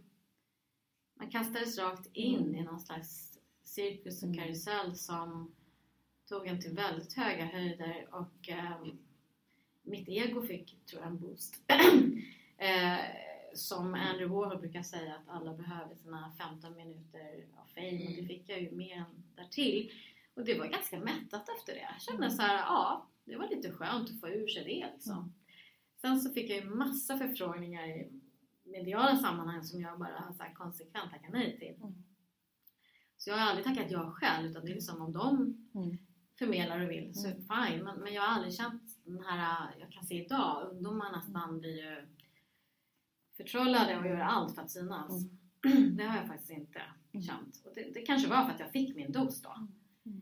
[1.14, 3.31] man kastades rakt in i någon slags
[3.74, 4.38] cirkus och Mm.
[4.38, 5.54] karusell som
[6.28, 8.98] tog en till väldigt höga höjder och ehm,
[9.82, 11.56] mitt ego fick, tror jag, en boost.
[12.58, 12.98] eh,
[13.54, 18.26] som Andrew Warhol brukar säga att alla behöver sina 15 minuter av fame och det
[18.26, 19.92] fick jag ju mer än därtill.
[20.34, 21.80] Och det var ganska mättat efter det.
[21.92, 25.34] Jag kände så här, ja, det var lite skönt att få ur sig det liksom.
[26.00, 28.12] Sen så fick jag ju massa förfrågningar i
[28.64, 31.74] mediala sammanhang som jag bara sagt konsekvent tackat nej till.
[31.82, 32.04] Mm.
[33.24, 35.98] Så jag har aldrig tackat ja själv utan det är liksom om de Mm.
[36.38, 37.84] förmedlar och vill så fine.
[37.84, 41.76] Men, men jag har aldrig känt den här, jag kan se idag, ungdomar nästan blir
[41.76, 42.06] ju
[43.36, 45.12] förtrollade och gör allt för att synas.
[45.96, 46.82] Det har jag faktiskt inte
[47.14, 47.22] Mm.
[47.26, 47.62] känt.
[47.64, 49.68] Och det, det kanske var för att jag fick min dos då.
[50.06, 50.20] Mm.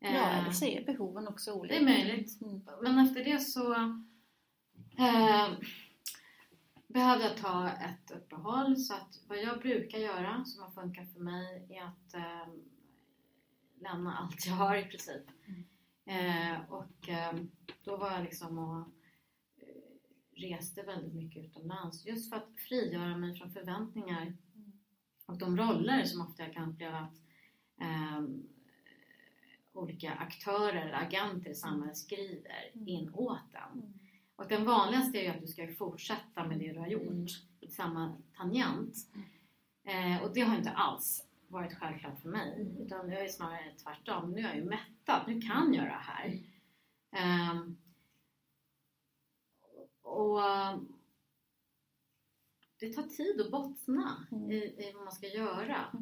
[0.00, 1.74] Eh, Ja, så är behoven också olika.
[1.74, 2.42] det är möjligt.
[2.42, 2.60] Mm.
[2.82, 3.72] Men efter det så
[4.98, 5.48] eh,
[6.92, 8.76] behövde jag ta ett uppehåll.
[8.76, 12.54] Så att vad jag brukar göra, som har funkat för mig, är att eh,
[13.80, 15.26] lämna allt jag har i princip.
[16.04, 17.34] Eh, och eh,
[17.84, 18.80] då var jag liksom och
[19.56, 22.06] eh, reste väldigt mycket utomlands.
[22.06, 24.36] Just för att frigöra mig från förväntningar
[25.26, 27.18] och de roller som ofta jag kan uppleva att
[27.80, 28.22] eh,
[29.72, 33.99] olika aktörer, agenter i samhället skriver in åt en.
[34.40, 37.68] Och den vanligaste är ju att du ska fortsätta med det du har gjort i
[37.68, 38.96] samma tangent.
[39.84, 42.76] Eh, och det har inte alls varit självklart för mig.
[42.80, 44.32] Utan jag är snarare tvärtom.
[44.32, 45.24] Nu är jag ju mättad.
[45.26, 46.38] Nu kan jag det här.
[47.10, 47.76] Ehm,
[50.02, 50.40] och
[52.80, 54.50] det tar tid att bottna Mm.
[54.50, 55.98] i, i vad man ska göra.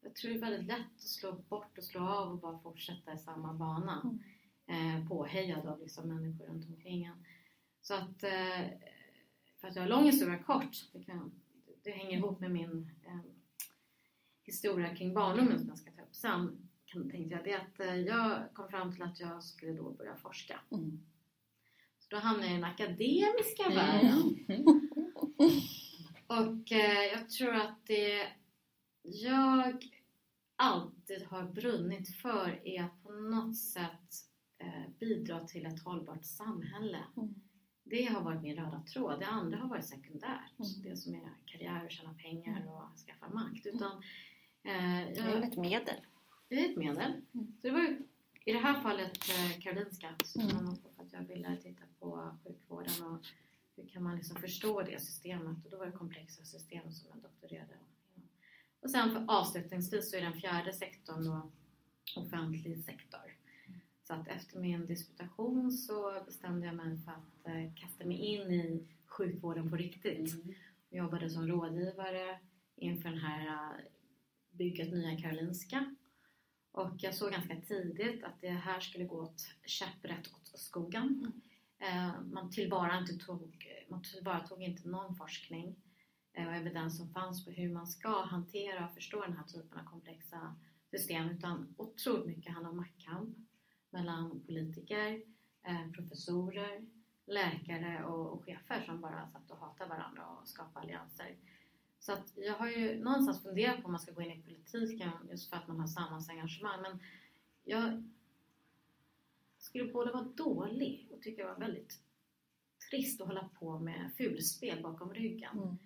[0.00, 3.12] Jag tror det är väldigt lätt att slå bort och slå av och bara fortsätta
[3.12, 4.18] i samma bana.
[4.66, 7.24] Eh, påhejad av liksom människor runt omkring en.
[7.80, 8.66] Så att, eh,
[9.60, 11.32] för att jag har lång historia kort, det, kan,
[11.82, 13.20] det hänger ihop med min eh,
[14.42, 16.68] historia kring barndomen som jag ska ta upp sen.
[16.84, 20.16] Kan, tänkte jag det att eh, jag kom fram till att jag skulle då börja
[20.16, 20.60] forska.
[20.70, 21.00] Mm.
[21.98, 24.46] Så då hamnade jag i den akademiska världen.
[26.26, 28.28] Och eh, jag tror att det
[29.02, 29.84] jag
[30.56, 34.14] alltid har brunnit för är att på något sätt
[34.58, 36.98] eh, bidra till ett hållbart samhälle.
[37.16, 37.34] Mm.
[37.90, 39.20] Det har varit min röda tråd.
[39.20, 40.58] Det andra har varit sekundärt.
[40.58, 40.70] Mm.
[40.82, 43.66] Det som är karriär och tjäna pengar och skaffa makt.
[43.66, 44.02] Utan, eh,
[44.62, 45.96] Det är jag, ett medel.
[46.48, 47.12] det är ett medel.
[47.34, 47.46] Mm.
[47.60, 48.02] Så det var ju
[48.44, 50.76] i det här fallet eh, Karolinska Mm.
[50.96, 53.26] för att jag ville titta på sjukvården och
[53.76, 57.22] hur kan man liksom förstå det systemet och då var det komplexa system som jag
[57.22, 58.28] doktorerade inom.
[58.80, 61.50] Och sen för avslutningsvis så är den fjärde sektorn då
[62.16, 63.29] offentlig sektor.
[64.10, 68.52] Så att efter min disputation så bestämde jag mig för att eh, kasta mig in
[68.52, 70.34] i sjukvården på riktigt.
[70.88, 72.38] Jag jobbade som rådgivare
[72.76, 73.84] inför den här eh,
[74.50, 75.96] bygget Nya Karolinska.
[76.72, 81.32] Och jag såg ganska tidigt att det här skulle gå åt käpprätt åt skogen.
[81.78, 85.76] Eh, man tillvara inte tog, man tillvaratog inte någon forskning
[86.36, 89.84] och evidens som fanns på hur man ska hantera och förstå den här typen av
[89.84, 90.56] komplexa
[90.90, 93.36] system utan otroligt mycket handlar om maktkamp
[93.90, 95.22] mellan politiker,
[95.62, 96.86] eh, professorer,
[97.26, 101.36] läkare och, och chefer som bara satt och hatade varandra och skapade allianser.
[101.98, 105.10] Så att jag har ju någonstans funderat på om man ska gå in i politiken
[105.30, 107.00] just för att man har samhällsengagemang men
[107.64, 108.04] jag
[109.58, 112.00] skulle både vara dålig och tycka det var väldigt
[112.90, 115.58] trist att hålla på med fulspel bakom ryggen.
[115.58, 115.78] Mm.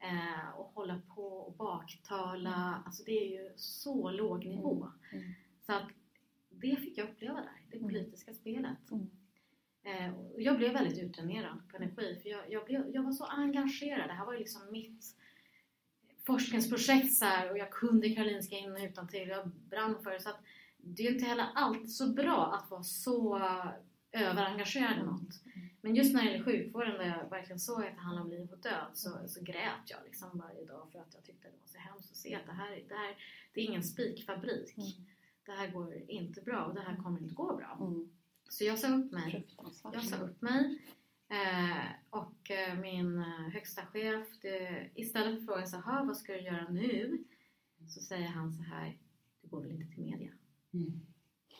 [0.00, 2.82] Eh, och hålla på och baktala.
[2.86, 4.90] Alltså det är ju så låg nivå.
[5.12, 5.32] Mm.
[5.66, 5.88] Så att
[6.60, 7.88] det fick jag uppleva där, det Mm.
[7.88, 8.90] politiska spelet.
[8.90, 9.10] Mm.
[9.82, 13.24] Eh, och jag blev väldigt utdränerad på energi för jag, jag, blev, jag var så
[13.24, 14.08] engagerad.
[14.08, 15.16] Det här var ju liksom mitt
[16.26, 19.28] forskningsprojekt så här, och jag kunde Karolinska in och utan till.
[19.28, 20.20] Jag brann för det.
[20.20, 20.40] Så att
[20.76, 23.38] det är inte heller alltid så bra att vara så
[24.12, 25.42] överengagerad i något.
[25.80, 28.52] Men just när det gäller sjukvården där jag verkligen såg att det handlade om liv
[28.52, 31.66] och död så, så grät jag liksom varje dag för att jag tyckte det var
[31.66, 33.16] så hemskt att se att det här, det här
[33.52, 34.76] det är ingen spikfabrik.
[34.76, 34.90] Mm.
[35.50, 37.78] Det här går inte bra och det här kommer inte gå bra.
[37.80, 38.10] Mm.
[38.48, 39.46] Så jag sa upp mig.
[39.92, 40.78] Jag sa upp mig.
[41.28, 46.16] Eh, och eh, min eh, högsta chef, det, istället för att fråga så här, vad
[46.16, 47.24] ska du göra nu?
[47.88, 48.98] Så säger han så här,
[49.42, 50.32] du går väl inte till media?
[50.72, 51.00] Mm.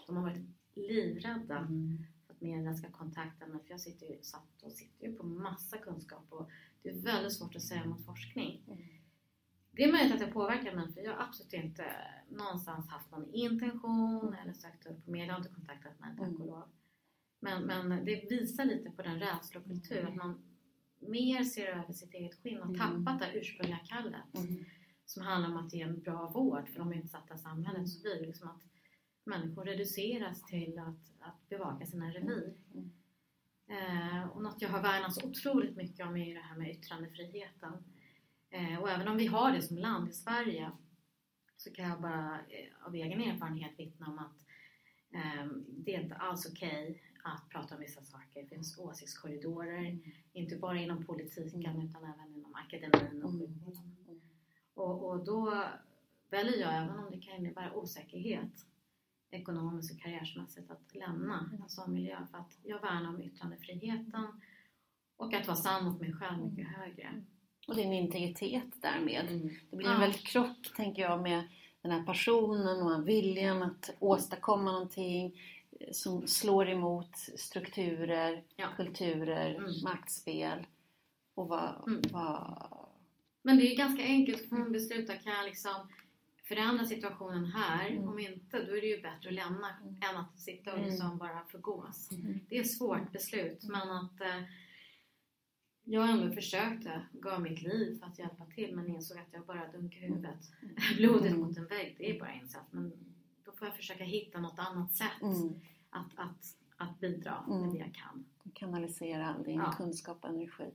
[0.07, 2.05] De har varit livrädda Mm.
[2.26, 5.26] för att media ska kontakta mig för jag sitter ju, satt och sitter ju på
[5.26, 6.50] massa kunskap och
[6.83, 8.62] det är väldigt svårt att säga mot forskning.
[8.66, 8.79] Mm.
[9.80, 11.84] Det är möjligt att jag påverkar mig för jag har absolut inte
[12.30, 16.20] någonstans haft någon intention eller sökt upp på media, jag har inte kontaktat mig tack
[16.20, 16.46] och Mm.
[16.46, 16.68] lov.
[17.40, 20.42] Men, men det visar lite på den rädslokultur, att man
[20.98, 23.04] mer ser över sitt eget skinn och Mm.
[23.04, 24.64] tappat det ursprungliga kallet Mm.
[25.06, 28.26] som handlar om att ge en bra vård för de utsatta samhället så blir det
[28.26, 28.62] liksom att
[29.24, 32.54] människor reduceras till att, att bevaka sina revir.
[32.74, 32.92] Mm.
[33.68, 37.72] Eh, och något jag har värnat så otroligt mycket om är det här med yttrandefriheten.
[38.50, 40.70] Eh, och även om vi har det som land i Sverige
[41.56, 44.44] så kan jag bara eh, av egen erfarenhet vittna om att
[45.14, 48.42] eh, det är inte alls okej att prata om vissa saker.
[48.42, 50.00] Det finns åsiktskorridorer, Mm.
[50.32, 53.40] inte bara inom politiken utan även inom akademin och Mm.
[53.40, 53.96] sjukvården.
[54.08, 54.20] Mm.
[54.74, 55.64] Och, och då
[56.30, 58.66] väljer jag, även om det kan innebära osäkerhet
[59.30, 64.26] ekonomiskt och karriärsmässigt, att lämna en sån miljö för att jag värnar om yttrandefriheten
[65.16, 67.24] och att vara sann mot mig själv mycket högre.
[67.70, 69.26] Och din integritet därmed.
[69.30, 69.50] Mm.
[69.70, 71.42] Det blir en väldigt krock, tänker jag, med
[71.83, 75.40] den här passionen och viljan att åstadkomma någonting
[75.80, 78.66] eh, som slår emot strukturer, Ja.
[78.76, 79.70] kulturer, Mm.
[79.85, 80.66] maktspel.
[81.35, 82.00] Och vad, Mm.
[82.12, 82.68] vad...
[83.42, 85.74] Men det är ganska enkelt för att besluta, kan jag liksom
[86.44, 87.88] förändra situationen här?
[87.90, 88.09] Mm.
[88.09, 89.96] Om inte, då är det ju bättre att lämna Mm.
[90.11, 90.90] än att sitta och Mm.
[90.90, 92.11] liksom bara förgås.
[92.12, 92.40] Mm.
[92.48, 94.20] Det är ett svårt beslut, men att
[95.92, 99.72] jag ändå försökte, gav mitt liv för att hjälpa till, men insåg att jag bara
[99.72, 100.50] dunkade huvudet.
[100.96, 101.40] Blodet Mm.
[101.40, 102.66] mot en vägg, det är bara insats.
[102.72, 102.92] Men
[103.44, 105.61] då får jag försöka hitta något annat sätt Mm.
[105.90, 107.61] att, att, att bidra Mm.
[107.61, 108.24] med det jag kan.
[108.55, 109.72] Kanalisera all din Ja.
[109.76, 110.70] kunskap och energi.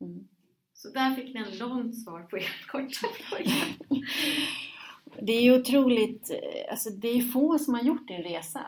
[0.00, 0.28] Mm.
[0.72, 3.50] Så där fick ni en långt svar på er korta fråga.
[5.22, 8.66] det är ju otroligt, eh, alltså det är få som har gjort en resa.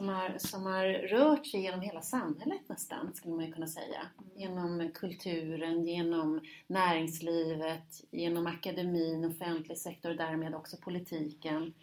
[0.00, 4.06] Som har, som har rört sig genom hela samhället nästan, skulle man ju kunna säga.
[4.36, 11.74] Genom kulturen, genom näringslivet, genom akademin, offentlig sektor och därmed också politiken.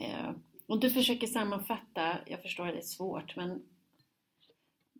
[0.00, 0.30] Eh,
[0.66, 3.62] och du försöker sammanfatta, jag förstår att det är svårt, men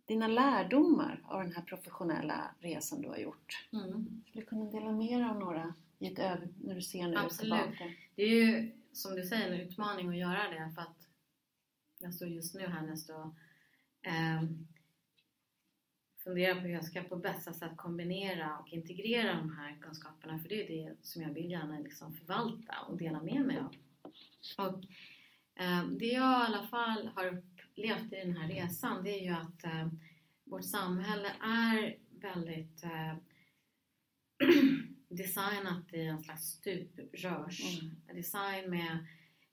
[0.05, 3.67] dina lärdomar av den här professionella resan du har gjort.
[3.73, 4.23] Mm.
[4.27, 7.39] Skulle du kunna dela med dig av några i ett när du ser nu Absolut.
[7.39, 7.93] tillbaka?
[8.15, 11.04] Det är ju som du säger en utmaning att göra det för att
[11.99, 13.35] jag står just nu härnäst och
[14.09, 14.43] eh,
[16.23, 20.49] funderar på hur jag ska på bästa sätt kombinera och integrera de här kunskaperna för
[20.49, 23.75] det är det som jag vill gärna liksom förvalta och dela med mig av.
[24.57, 24.83] Och
[25.63, 29.33] eh, det jag i alla fall har upplevt i den här resan det är ju
[29.33, 29.87] att eh,
[30.43, 33.15] vårt samhälle är väldigt eh,
[35.09, 37.61] designat i en slags stuprörs
[38.13, 39.05] design med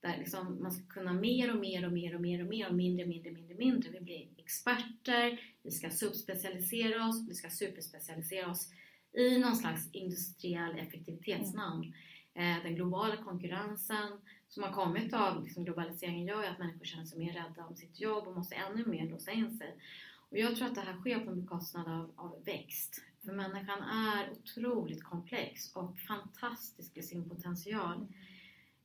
[0.03, 2.75] där liksom man ska kunna mer och mer och mer och mer och mer och
[2.75, 3.89] mindre, mindre, mindre, mindre.
[3.91, 8.69] Vi blir experter, vi ska subspecialisera oss, vi ska superspecialisera oss
[9.13, 11.93] i någon slags industriell effektivitetsnamn.
[12.33, 14.11] Eh, den globala konkurrensen
[14.47, 17.75] som har kommit av liksom globaliseringen gör ju att människor känner sig mer rädda om
[17.75, 19.75] sitt jobb och måste ännu mer låsa in sig.
[20.29, 23.01] Och jag tror att det här sker på bekostnad av, av växt.
[23.25, 28.07] För människan är otroligt komplex och fantastisk i sin potential.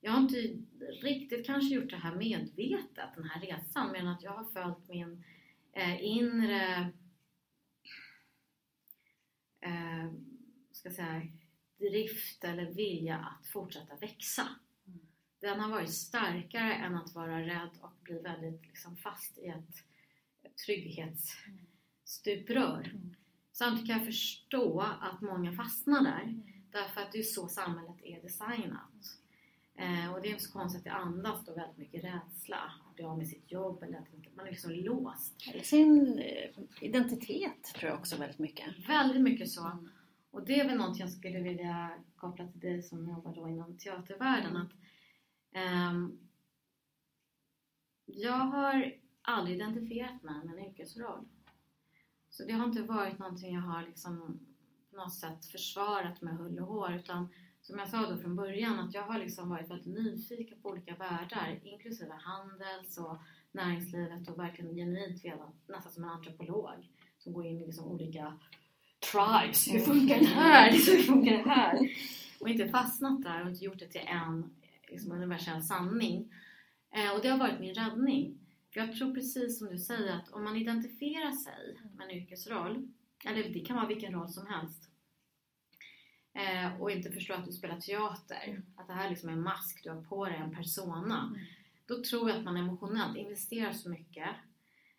[0.01, 0.59] Jag har inte
[1.03, 5.25] riktigt kanske gjort det här medvetet, den här resan, men att jag har följt min
[5.73, 6.93] eh, inre
[9.61, 10.13] eh,
[10.73, 11.23] ska säga,
[11.79, 14.49] drift eller vilja att fortsätta växa.
[15.41, 19.85] Den har varit starkare än att vara rädd och bli väldigt liksom, fast i ett
[20.67, 22.93] trygghetsstuprör.
[23.53, 26.43] Samtidigt kan jag förstå att många fastnar där.
[26.71, 29.18] Därför att det är så samhället är designat.
[29.79, 32.73] Eh, och det är inte så konstigt att det andas då väldigt mycket rädsla.
[32.89, 35.49] Att bli av med sitt jobb eller att man är liksom låst.
[35.53, 38.89] Eller sin eh, identitet tror jag också väldigt mycket.
[38.89, 39.89] Väldigt mycket så.
[40.31, 43.79] Och det är väl något jag skulle vilja koppla till dig som jobbar då inom
[43.79, 44.57] teatervärlden.
[44.57, 44.73] Att,
[45.53, 46.19] ehm,
[48.05, 51.29] jag har aldrig identifierat mig med en yrkesroll.
[52.31, 54.41] Så det har inte varit någonting jag har liksom
[54.91, 56.93] på något sätt försvarat med hull och hår.
[56.93, 57.29] Utan
[57.69, 60.95] som jag sa då från början att jag har liksom varit väldigt nyfiken på olika
[60.95, 61.61] världar.
[61.63, 63.17] Inklusive handels och
[63.53, 66.89] näringslivet och verkligen genuint velat, nästan som en antropolog.
[67.19, 68.39] Som går in i liksom olika
[69.13, 69.69] tribes.
[69.73, 70.73] Hur funkar det här?
[70.97, 71.79] Hur funkar det här?
[72.41, 74.51] Och inte fastnat där och inte gjort det till en
[74.89, 76.33] liksom, universell sanning.
[76.91, 78.39] Eh, och det har varit min räddning.
[78.73, 82.89] För jag tror precis som du säger att om man identifierar sig med en yrkesroll,
[83.25, 84.88] eller det kan vara vilken roll som helst,
[86.39, 89.81] eh, och inte förstår att du spelar teater, att det här liksom är en mask
[89.85, 91.37] du har på dig, en persona,
[91.87, 94.29] då tror jag att man emotionellt investerar så mycket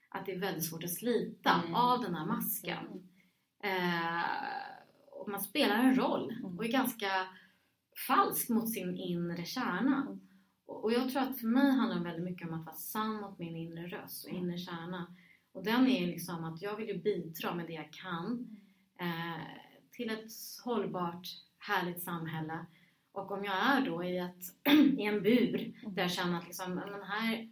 [0.10, 1.76] att det är väldigt svårt att slita Mm.
[1.76, 2.86] av den här masken.
[3.64, 4.24] Eh,
[5.12, 7.28] och man spelar en roll och är ganska
[8.08, 10.08] falsk mot sin inre kärna.
[10.10, 10.18] Och
[10.84, 13.40] och jag tror att för mig handlar det väldigt mycket om att vara sann mot
[13.40, 15.16] min inre röst och inre kärna.
[15.52, 18.48] Och den är liksom att jag vill ju bidra med det jag kan.
[19.00, 19.69] Eh,
[20.00, 20.32] till ett
[20.64, 22.66] hållbart, härligt samhälle.
[23.12, 24.44] Och om jag är då i, ett,
[25.00, 27.50] i en bur där jag känner att liksom, men här,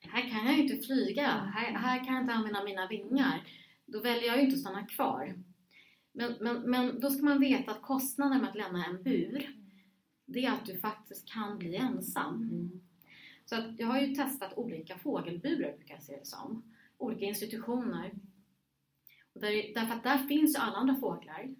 [0.00, 3.42] här kan jag ju inte flyga, här, här kan jag inte använda mina vingar.
[3.86, 5.42] Då väljer jag ju inte att stanna kvar.
[6.12, 9.54] Men, men, men då ska man veta att kostnaden med att lämna en bur
[10.24, 12.70] det är att du faktiskt kan bli ensam.
[13.44, 16.74] Så att jag har ju testat olika fågelburar brukar jag se det som.
[16.98, 18.12] Olika institutioner.
[19.32, 21.54] Och där, därför att där finns ju alla andra fåglar,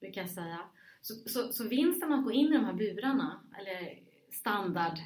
[0.00, 0.60] brukar jag säga.
[1.00, 3.98] Så, så, så vinsten att gå in i de här burarna, eller
[4.32, 4.98] standard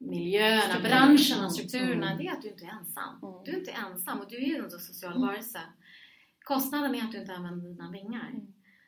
[0.00, 0.90] miljöerna, Strukturer.
[0.90, 2.18] branscherna, Mm, strukturerna, mm.
[2.18, 3.18] det är att du inte är ensam.
[3.22, 3.44] Mm.
[3.44, 5.60] Du är inte ensam och du är ju en social varelse.
[6.44, 8.40] Kostnaden är att du inte använder dina vingar.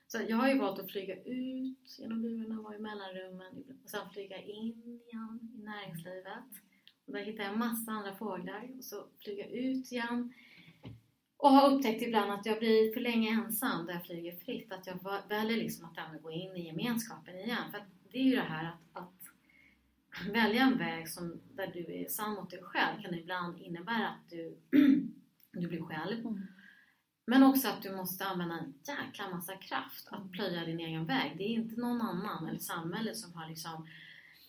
[0.06, 4.10] Så jag har ju valt att flyga ut genom burarna, vara i mellanrummen och sen
[4.10, 6.48] flyga in igen i näringslivet.
[7.06, 10.32] Och där hittar jag massa andra fåglar och så flyga ut igen.
[11.42, 14.72] Och har upptäckt ibland att jag blir för länge ensam där jag flyger fritt.
[14.72, 14.98] Att jag
[15.28, 17.70] väljer liksom att ändå gå in i gemenskapen igen.
[17.70, 22.08] För det är ju det här att, att välja en väg som, där du är
[22.08, 24.56] sann mot dig själv kan ibland innebära att du,
[25.52, 26.20] du blir själv.
[26.20, 26.46] Mm.
[27.26, 31.34] Men också att du måste använda en jäkla massa kraft att plöja din egen väg.
[31.38, 33.86] Det är inte någon annan eller samhället som har liksom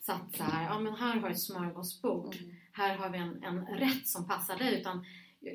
[0.02, 2.36] satt så här, ja men här har vi ett smörgåsbord,
[2.72, 4.80] här har vi en, en rätt som passar dig.
[4.80, 5.06] Utan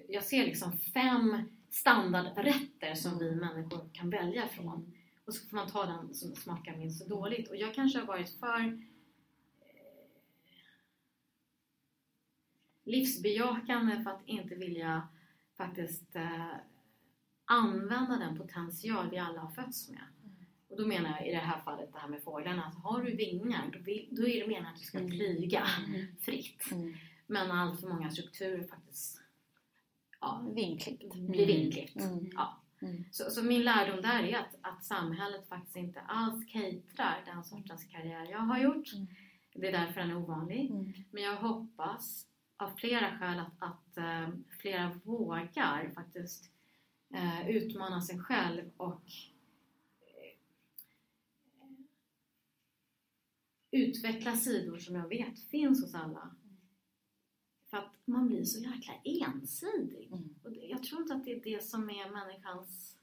[0.09, 4.93] jag ser liksom fem standardrätter som vi människor kan välja från.
[5.25, 7.49] Och så får man ta den som smakar minst så dåligt.
[7.49, 8.75] Och jag kanske har varit för eh,
[12.85, 15.09] livsbejakande för att inte vilja
[15.57, 16.55] faktiskt eh,
[17.45, 20.03] använda den potential vi alla har fötts med.
[20.69, 22.65] Och då menar jag i det här fallet det här med fåglarna.
[22.65, 25.11] Alltså, har du vingar då, vill, då är det meningen att du ska mm.
[25.11, 26.07] flyga mm.
[26.21, 26.73] fritt.
[26.73, 26.95] Mm.
[27.27, 29.23] Men allt för många strukturer faktiskt
[30.21, 31.15] ja, Vinklippt.
[31.15, 31.97] blir vinklippt.
[31.97, 32.31] Mm.
[32.35, 32.63] Ja.
[32.83, 33.05] Mm.
[33.11, 37.85] Så, så min lärdom där är att, att samhället faktiskt inte alls caterar den sortens
[37.85, 38.93] karriär jag har gjort.
[38.93, 39.07] Mm.
[39.55, 40.71] Det är därför den är ovanlig.
[40.71, 40.93] Mm.
[41.11, 44.29] Men jag hoppas av flera skäl att, att eh,
[44.61, 46.51] flera vågar faktiskt
[47.15, 49.03] eh, utmana sig själv och
[50.01, 50.35] eh,
[53.71, 56.31] utveckla sidor som jag vet finns hos alla.
[57.71, 60.09] För att man blir så jäkla ensidig.
[60.13, 60.35] Mm.
[60.45, 62.97] Och jag tror inte att det är det som är människans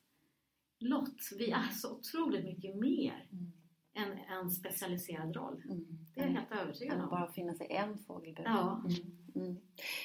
[0.79, 1.29] lott.
[1.37, 3.51] Vi är så otroligt mycket mer Mm.
[3.93, 5.61] än en specialiserad roll.
[5.65, 5.85] Mm.
[6.15, 7.09] Det är jag helt övertygad om.
[7.09, 8.43] bara finna sig en fågelbur.
[8.45, 8.83] Ja.
[8.85, 9.11] Mm.
[9.35, 9.57] Mm.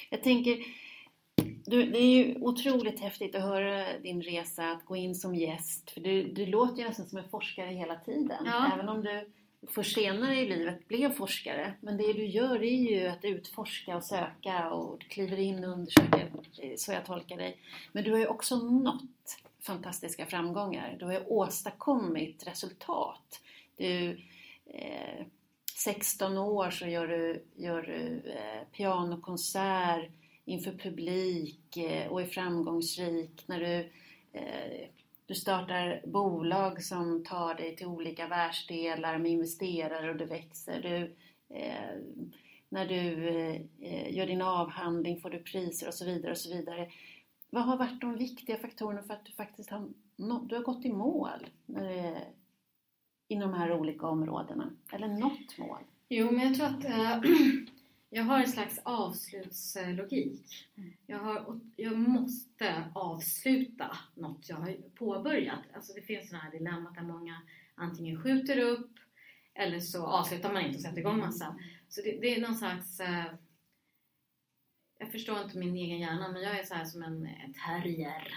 [0.09, 0.57] Jag tänker,
[1.65, 5.91] du, det är ju otroligt häftigt att höra din resa, att gå in som gäst.
[5.91, 8.45] För du, du låter ju nästan som en forskare hela tiden.
[8.45, 8.71] Ja.
[8.73, 9.31] Även om du
[9.67, 11.73] för senare i livet blev forskare.
[11.81, 16.31] Men det du gör är ju att utforska och söka och kliver in och undersöker.
[16.61, 17.57] Eh, så jag tolkar dig.
[17.91, 20.95] Men du har ju också nått fantastiska framgångar.
[20.99, 23.41] Du har ju åstadkommit resultat.
[23.77, 24.19] Du,
[24.65, 25.25] eh,
[25.75, 30.09] 16 år så gör du, gör du eh, pianokonsert
[30.45, 33.43] inför publik eh, och är framgångsrik.
[33.45, 33.89] När du,
[34.39, 34.87] eh,
[35.31, 40.81] du startar bolag som tar dig till olika världsdelar med investerare och du växer.
[40.81, 41.15] Du,
[41.55, 41.97] eh,
[42.69, 43.27] när du
[43.79, 46.91] eh, gör din avhandling får du priser och så vidare och så vidare.
[47.49, 49.89] Vad har varit de viktiga faktorerna för att du faktiskt har,
[50.47, 52.21] du har gått i mål när det,
[53.27, 54.69] inom de här olika områdena?
[54.91, 55.81] Eller nått mål?
[56.09, 57.21] Jo, men jag tror att eh,
[58.13, 60.69] jag har en slags avslutslogik.
[61.07, 65.59] Jag, har, jag måste avsluta något jag har påbörjat.
[65.73, 67.41] Alltså det finns sådana här dilemmat där många
[67.75, 68.91] antingen skjuter upp
[69.53, 71.59] eller så avslutar man inte och sätter igång massa.
[71.89, 72.99] Så det, det är någon slags...
[72.99, 73.25] Eh,
[74.99, 78.33] jag förstår inte min egen hjärna men jag är så här som en en terrier.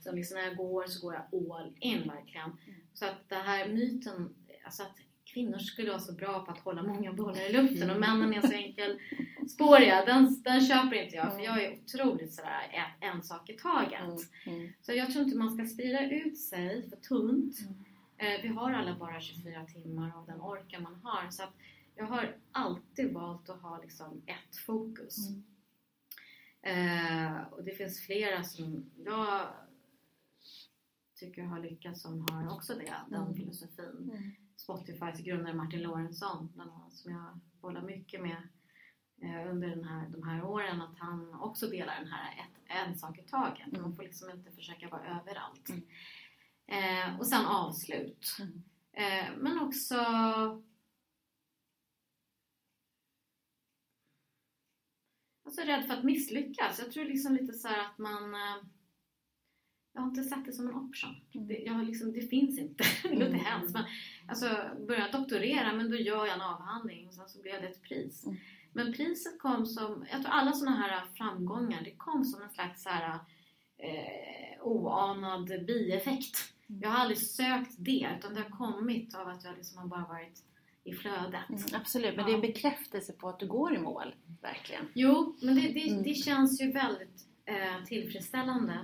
[0.00, 2.56] Så liksom när jag går så går jag all in verkligen.
[2.92, 4.96] Så att det här myten, alltså att
[5.38, 8.40] kvinnor skulle vara så bra på att hålla många bollar i luften och männen är
[8.40, 13.52] så enkelspåriga, den, den köper inte jag för jag är otroligt sådär en, sak i
[13.52, 14.00] taget.
[14.00, 14.60] Mm.
[14.60, 14.72] Mm.
[14.80, 17.56] Så jag tror inte man ska sprida ut sig för tunt.
[17.60, 17.84] Mm.
[18.16, 21.30] Eh, vi har alla bara 24 timmar av den orken man har.
[21.30, 21.42] Så
[21.96, 25.16] jag har alltid valt att ha liksom ett fokus.
[25.28, 25.44] Mm.
[26.62, 29.46] Eh, och det finns flera som jag
[31.20, 33.34] tycker har lyckats som har också det, den Mm.
[33.34, 34.10] filosofin.
[34.12, 34.47] Mm.
[34.58, 38.48] Spotifys grundare Martin Lorentzon, bland annat, som jag bollar mycket med
[39.22, 42.98] eh, under den här, de här åren, att han också delar den här ett, en
[42.98, 43.66] sak i taget.
[43.66, 43.82] Mm.
[43.82, 45.68] Man får liksom inte försöka vara överallt.
[45.68, 45.84] Mm.
[46.66, 48.36] Eh, och sen avslut.
[48.40, 48.62] Mm.
[48.92, 49.94] Eh, men också
[55.44, 56.78] Alltså rädd för att misslyckas.
[56.78, 58.56] Jag tror liksom lite så här att man eh,
[59.98, 61.16] Jag har inte sett det som en option.
[61.34, 61.46] Mm.
[61.48, 62.84] Det, jag liksom, det finns inte.
[63.02, 63.40] det låter Mm.
[63.40, 63.84] hemskt men
[64.28, 64.46] Alltså
[64.86, 67.82] börjar jag doktorera men då gör jag en avhandling och sen så blev det ett
[67.82, 68.24] pris.
[68.26, 68.38] Mm.
[68.72, 72.82] Men priset kom som, jag tror alla sådana här framgångar, det kom som en slags
[72.82, 73.18] så här,
[73.78, 76.36] eh, oanad bieffekt.
[76.68, 76.80] Mm.
[76.82, 80.06] Jag har aldrig sökt det utan det har kommit av att jag liksom har bara
[80.08, 80.42] varit
[80.84, 81.48] i flödet.
[81.48, 84.14] Mm, absolut, men det är en bekräftelse på att du går i mål.
[84.42, 84.88] Verkligen.
[84.94, 86.02] Jo, men det, det, Mm.
[86.02, 88.78] det känns ju väldigt eh, tillfredsställande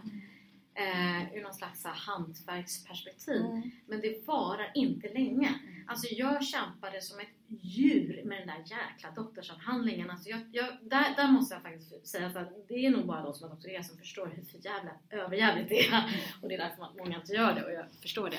[0.74, 3.40] eh, ur någon slags hantverksperspektiv.
[3.40, 3.70] Mm.
[3.86, 5.54] Men det varar inte länge.
[5.86, 10.10] Alltså jag kämpade som ett djur med den där jäkla doktorsavhandlingen.
[10.10, 13.34] Alltså jag, jag, där, där måste jag faktiskt säga att det är nog bara de
[13.34, 16.04] som har doktorerat som förstår hur för jävla överjävligt det är.
[16.42, 18.38] Och det är därför många inte gör det och jag förstår det.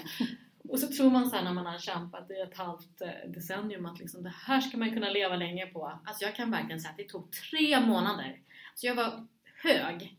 [0.69, 3.99] Och så tror man sen när man har kämpat i ett halvt eh, decennium att
[3.99, 5.99] liksom, det här ska man kunna leva länge på.
[6.05, 8.39] Alltså jag kan verkligen säga att det tog tre månader.
[8.75, 9.27] Så jag var
[9.63, 10.17] hög.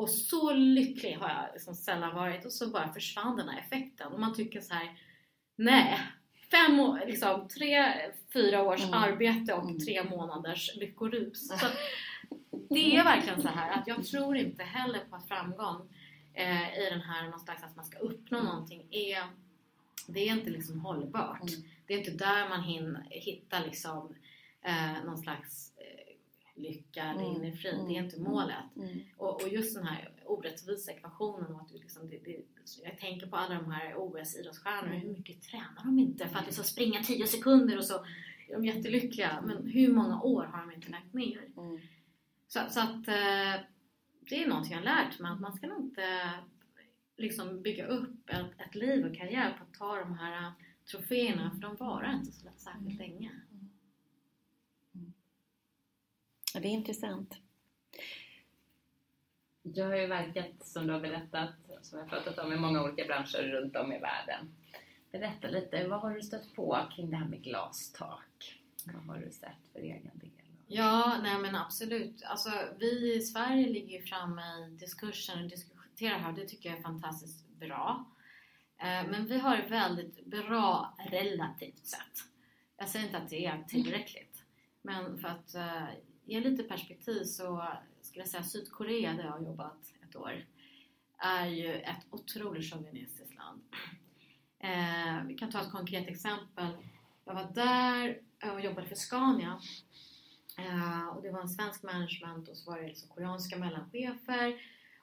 [0.00, 4.12] Och så lycklig har jag liksom sällan varit och så bara försvann den här effekten.
[4.12, 4.98] Och man tycker så här,
[5.56, 6.00] nej,
[6.50, 7.94] fem år, liksom tre,
[8.32, 8.94] fyra års Mm.
[8.94, 9.78] arbete och Mm.
[9.78, 11.48] tre månaders lyckorus.
[11.48, 11.66] Så
[12.70, 15.88] det är verkligen så här att jag tror inte heller på att framgång
[16.34, 18.50] eh, i den här någon slags att man ska uppnå Mm.
[18.52, 19.22] någonting är
[20.08, 21.40] det är inte liksom hållbart.
[21.50, 21.62] Mm.
[21.86, 24.14] Det är inte där man hinner hitta liksom
[24.62, 25.72] eh, någon slags
[26.60, 27.24] lycka Mm.
[27.24, 27.74] inre frid.
[27.74, 27.88] Mm.
[27.88, 28.76] Det är inte målet.
[28.76, 29.00] Mm.
[29.16, 32.36] Och, och just den här orättvisa ekvationen och att du liksom, det, det,
[32.84, 35.00] jag tänker på alla de här OS-idrottsstjärnorna, Mm.
[35.00, 37.94] hur mycket tränar de inte för att liksom springa 10 sekunder och så
[38.48, 39.42] är de jättelyckliga.
[39.46, 41.48] Men hur många år har de inte lagt ner?
[41.56, 41.78] Mm.
[42.48, 43.64] Så, så att eh,
[44.20, 46.30] det är någonting jag har lärt mig att man ska nog inte
[47.16, 50.52] liksom bygga upp ett, ett liv och karriär på att ta de här
[50.90, 53.30] troféerna för de varar inte så särskilt länge.
[54.92, 55.00] Ja,
[56.58, 57.34] det är intressant.
[59.62, 61.50] Jag har ju verkat, som du har berättat,
[61.82, 64.54] som jag har pratat om i många olika branscher runt om i världen.
[65.12, 68.60] Berätta lite, vad har du stött på kring det här med glastak?
[68.84, 70.30] Vad har du sett för egen del?
[70.66, 72.22] Ja, nej men absolut.
[72.22, 76.78] Alltså, vi i Sverige ligger ju framme i diskursen och diskuterar här det tycker jag
[76.78, 78.04] är fantastiskt bra.
[78.78, 82.24] Eh, Men vi har det väldigt bra relativt sett.
[82.76, 84.42] Jag säger inte att det är tillräckligt.
[84.82, 85.54] Men för att
[86.30, 87.68] eh, ge lite perspektiv så
[88.00, 90.46] skulle jag säga Sydkorea där jag har jobbat ett år
[91.18, 93.62] är ju ett otroligt chauvinistiskt land.
[94.58, 96.68] Eh, vi kan ta ett konkret exempel.
[97.24, 98.18] Jag var där
[98.52, 99.60] och jobbade för Scania
[100.60, 104.60] Eh, och det var en svensk management och så var det liksom koreanska mellanchefer.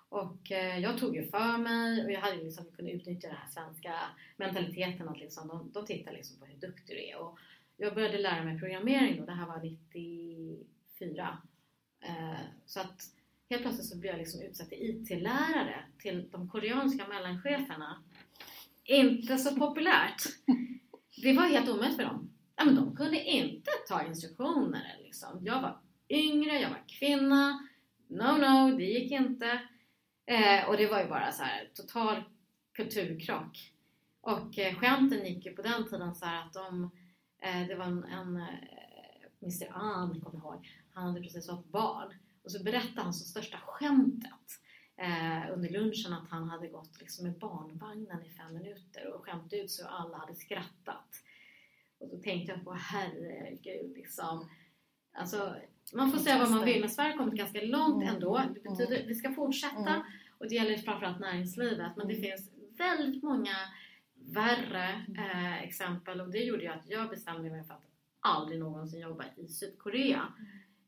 [0.10, 3.50] Och eh, jag tog ju för mig och jag hade liksom kunnat utnyttja den här
[3.50, 3.94] svenska
[4.38, 7.18] mentaliteten att liksom, de, de tittar liksom på hur duktig du är.
[7.18, 7.38] Och
[7.78, 10.66] jag började lära mig programmering då, det här var 90
[11.02, 13.02] Eh, så att
[13.50, 18.04] helt plötsligt så blev jag liksom utsatt till IT-lärare till de koreanska mellancheferna.
[18.84, 20.24] Inte så populärt.
[21.22, 24.98] Det var helt omöjligt för dem ja, men de kunde inte ta instruktioner.
[25.04, 25.40] Liksom.
[25.42, 25.80] Jag var
[26.10, 27.68] yngre, jag var kvinna.
[28.08, 29.62] No, no, det gick inte.
[30.26, 32.24] Eh, och det var ju bara så här total
[32.74, 33.74] kulturkrock.
[34.22, 36.92] Och eh, skämten gick ju på den tiden så att de,
[37.42, 38.48] eh, det var en, en eh,
[39.42, 40.68] Mr An, kommer jag ihåg,
[40.98, 42.14] han hade precis fått barn.
[42.44, 44.32] Och så berättade han som största skämtet
[44.98, 49.54] eh, under lunchen att han hade gått liksom med barnvagnen i fem minuter och skämt
[49.54, 51.24] ut så alla hade skrattat.
[52.00, 54.50] Och då tänkte jag på herregud liksom.
[55.14, 55.56] Alltså,
[55.94, 58.16] man får säga vad man vill men Sverige har kommit ganska långt Mm.
[58.16, 58.42] ändå.
[58.54, 60.02] Det betyder vi ska fortsätta Mm.
[60.38, 62.26] och det gäller framförallt näringslivet men det Mm.
[62.30, 63.56] finns väldigt många
[64.16, 67.86] värre eh, exempel och det gjorde ju att jag bestämde mig för att
[68.20, 70.34] aldrig någonsin jobba i Sydkorea.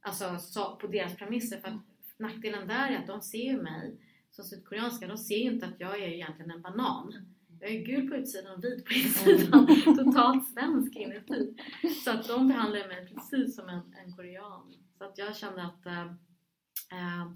[0.02, 1.82] Alltså så, på deras premisser för att
[2.18, 4.00] nackdelen där är att de ser ju mig
[4.32, 7.14] som sydkoreanska, de ser ju inte att jag är egentligen en banan.
[7.60, 9.68] Jag är gul på utsidan och vit på insidan.
[9.86, 11.56] Totalt svensk inuti.
[12.04, 14.74] Så att de behandlar mig precis som en, en korean.
[14.98, 17.32] Så att jag kände att eh,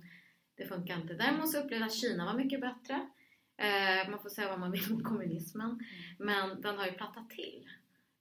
[0.57, 1.13] det funkar inte.
[1.13, 3.09] Däremot så upplevde jag att Kina var mycket bättre.
[3.57, 5.79] Eh, man får säga vad man vill om kommunismen.
[6.19, 7.69] Men den har ju plattat till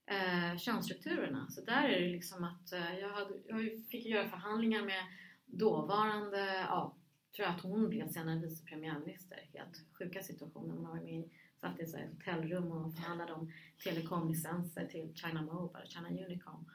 [0.05, 1.49] eh, könsstrukturerna.
[1.49, 3.59] Så där är det liksom att eh, jag, hade, jag
[3.91, 5.03] fick göra förhandlingar med
[5.45, 6.95] dåvarande, ja,
[7.35, 9.49] tror jag att hon blev senare vice premiärminister.
[9.53, 10.75] Helt sjuka situationer.
[10.75, 11.29] Man var med i
[11.63, 13.51] satt i ett hotellrum och förhandlade om
[13.83, 16.65] telekomlicenser till China Mobile, China Unicom.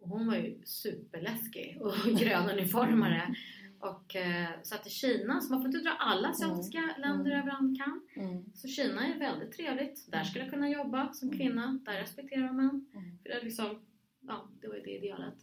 [0.00, 3.34] Och hon var ju superläskig och grönuniformare.
[3.80, 7.42] Och eh, satt i Kina, så man får inte dra alla asiatiska länder Mm.
[7.42, 8.06] över en kam.
[8.16, 8.44] Mm.
[8.54, 10.12] Så Kina är väldigt trevligt.
[10.12, 11.78] Där skulle jag kunna jobba som kvinna.
[11.84, 12.86] Där respekterar man män.
[12.94, 13.18] Mm.
[13.22, 13.80] För det, är liksom,
[14.20, 15.34] ja, det var ju det idealet.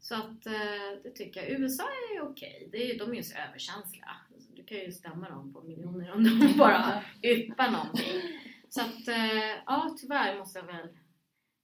[0.00, 0.52] Så att eh,
[1.02, 1.60] det tycker jag.
[1.60, 2.68] USA är okej.
[2.72, 4.10] Det är, de är ju så överkänsliga.
[4.56, 8.20] Du kan ju stämma dem på miljoner om de bara yppar någonting.
[8.68, 10.88] Så att eh, ja, tyvärr måste jag väl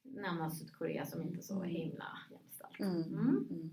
[0.02, 2.80] nämna Sydkorea som inte är så himla jämställt.
[2.80, 3.70] Mm.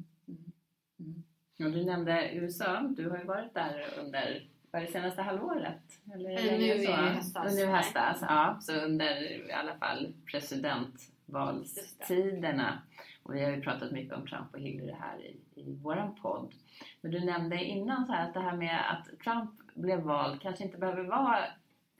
[1.57, 2.81] Ja, du nämnde USA.
[2.97, 5.81] Du har ju varit där under var det senaste halvåret?
[6.13, 7.55] Eller nu i höstas.
[7.55, 8.57] Nu höstas, ja.
[8.61, 12.81] Så under i alla fall presidentvalstiderna.
[13.23, 16.53] Och vi har ju pratat mycket om Trump och Hillary här i, i våran podd.
[17.01, 20.63] Men du nämnde innan så här att det här med att Trump blev vald kanske
[20.63, 21.39] inte behöver vara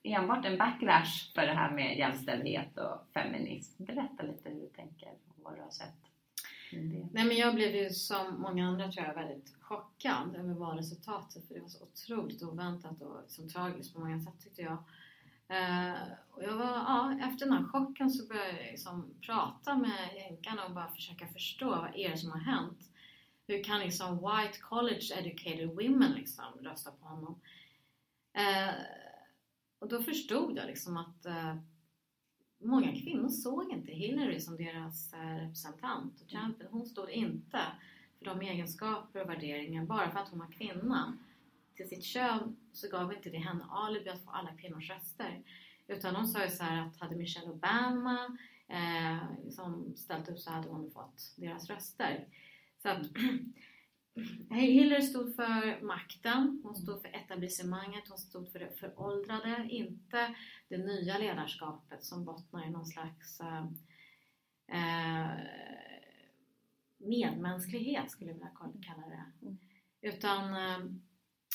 [0.03, 3.83] enbart en backlash för det här med jämställdhet och feminism.
[3.83, 6.06] Berätta lite hur du tänker och vad du har sett.
[6.71, 7.09] Mm.
[7.13, 11.53] Nej men jag blev ju som många andra tror jag väldigt chockad över valresultatet för
[11.53, 14.77] det var så otroligt oväntat och som tragiskt på många sätt tyckte jag.
[15.49, 16.01] Eh,
[16.31, 20.65] och jag var, ja, efter den här chocken så började jag liksom prata med jänkarna
[20.65, 22.89] och bara försöka förstå vad är det som har hänt.
[23.47, 27.39] Hur kan liksom white college educated women liksom rösta på honom?
[28.33, 28.73] Eh,
[29.79, 31.55] och då förstod jag liksom att eh,
[32.59, 36.67] många kvinnor såg inte Hillary som deras eh, representant och champion.
[36.71, 37.59] Hon stod inte
[38.17, 41.17] för de egenskaper och värderingar bara för att hon var kvinna.
[41.75, 45.41] Till sitt kön så gav inte det henne alibi att få alla kvinnors röster.
[45.87, 48.37] Utan de sa ju så att hade Michelle Obama
[48.67, 52.27] eh, liksom ställt upp så hade hon fått deras röster.
[52.81, 53.01] Så att
[54.49, 60.35] Hillary stod för makten, hon stod för etablissemanget, hon stod för det föråldrade, inte
[60.69, 63.65] det nya ledarskapet som bottnar i någon slags eh,
[64.67, 65.31] eh,
[66.97, 68.51] medmänsklighet skulle jag vilja
[68.85, 69.45] kalla det.
[69.45, 69.57] Mm.
[70.01, 70.79] Utan eh,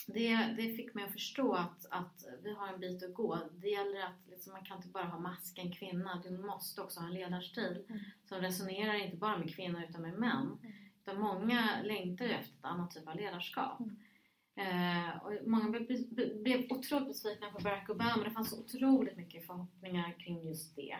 [0.06, 3.38] det, det fick mig att förstå att, att vi har en bit att gå.
[3.52, 7.06] Det gäller att liksom, man kan inte bara ha masken kvinna, du måste också ha
[7.06, 8.00] en ledarstil Mm.
[8.24, 10.58] som resonerar inte bara med kvinnor utan med män.
[11.02, 13.80] Utan många längtar ju efter ett annat typ av ledarskap.
[13.80, 13.96] Mm.
[14.54, 15.80] Eh, och många
[16.42, 18.24] blev, otroligt besvikna på Barack Obama.
[18.24, 20.96] Det fanns så otroligt mycket förhoppningar kring just det.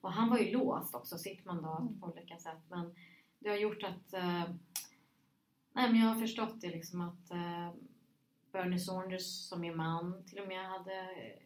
[0.00, 2.00] Och han var ju låst också, sitt mandat Mm.
[2.00, 2.62] på olika sätt.
[2.68, 2.94] Men
[3.38, 4.44] det har gjort att eh,
[5.74, 7.70] Nej men jag har förstått det liksom att eh,
[8.52, 11.42] Bernie Saunders som är man till och med hade eh,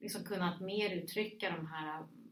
[0.00, 2.30] liksom kunnat mer uttrycka de här mm,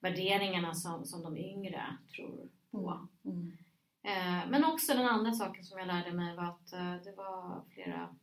[0.00, 3.08] värderingarna som, som de yngre tror på.
[3.24, 3.56] Mm.
[4.02, 7.64] Eh, men också den andra saken som jag lärde mig var att eh, det var
[7.74, 8.16] flera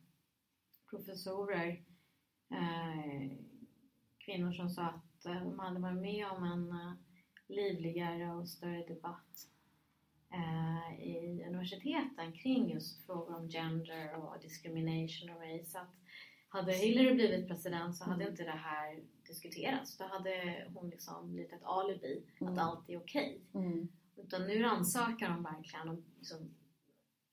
[0.90, 1.68] professorer,
[2.50, 3.30] eh,
[4.18, 6.96] kvinnor som sa att de hade varit med om en
[7.48, 9.48] livligare och större debatt
[10.98, 15.80] i universiteten kring just frågor om gender och discrimination och race.
[15.80, 15.94] Att
[16.52, 19.96] hade Hillary blivit president så hade inte det här diskuterats.
[19.96, 22.52] Då hade hon liksom blivit ett alibi Mm.
[22.52, 23.40] att allt är okej.
[23.54, 23.88] Mm.
[24.16, 26.38] Utan nu rannsakar de verkligen och liksom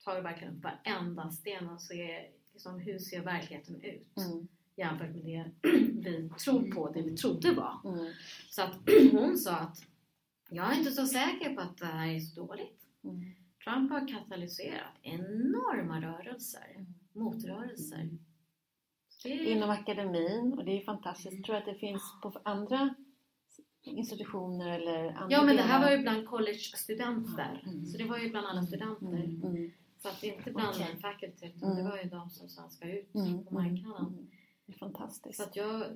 [0.04, 4.48] tar verkligen upp varenda sten och ser liksom, hur ser verkligheten ut Mm.
[4.76, 5.50] jämfört med
[5.92, 7.80] det vi tror på, det vi trodde var.
[7.84, 8.12] Mm.
[8.50, 8.76] Så att
[9.12, 9.82] hon sa att
[10.50, 12.80] jag är inte så säker på att det här är så dåligt.
[13.04, 13.24] Mm.
[13.64, 16.86] Trump har katalyserat enorma rörelser, Mm.
[17.12, 18.08] motrörelser.
[19.22, 21.34] Det är, Inom akademin och det är ju fantastiskt.
[21.36, 22.94] Jag tror att det finns på andra
[23.82, 27.62] institutioner eller andra ja men det här var ju bland college-studenter.
[27.66, 27.86] Mm.
[27.86, 29.06] Så det var ju bland alla studenter.
[29.06, 29.42] Mm.
[29.44, 29.70] Mm.
[29.98, 30.96] Så att det är inte bland Okej.
[31.00, 31.90] faculty utan det Mm.
[31.90, 33.44] var ju de som sen ska ut Mm.
[33.44, 34.06] på marknaden.
[34.06, 34.26] Mm.
[34.66, 35.36] Det är fantastiskt.
[35.36, 35.86] Så att jag,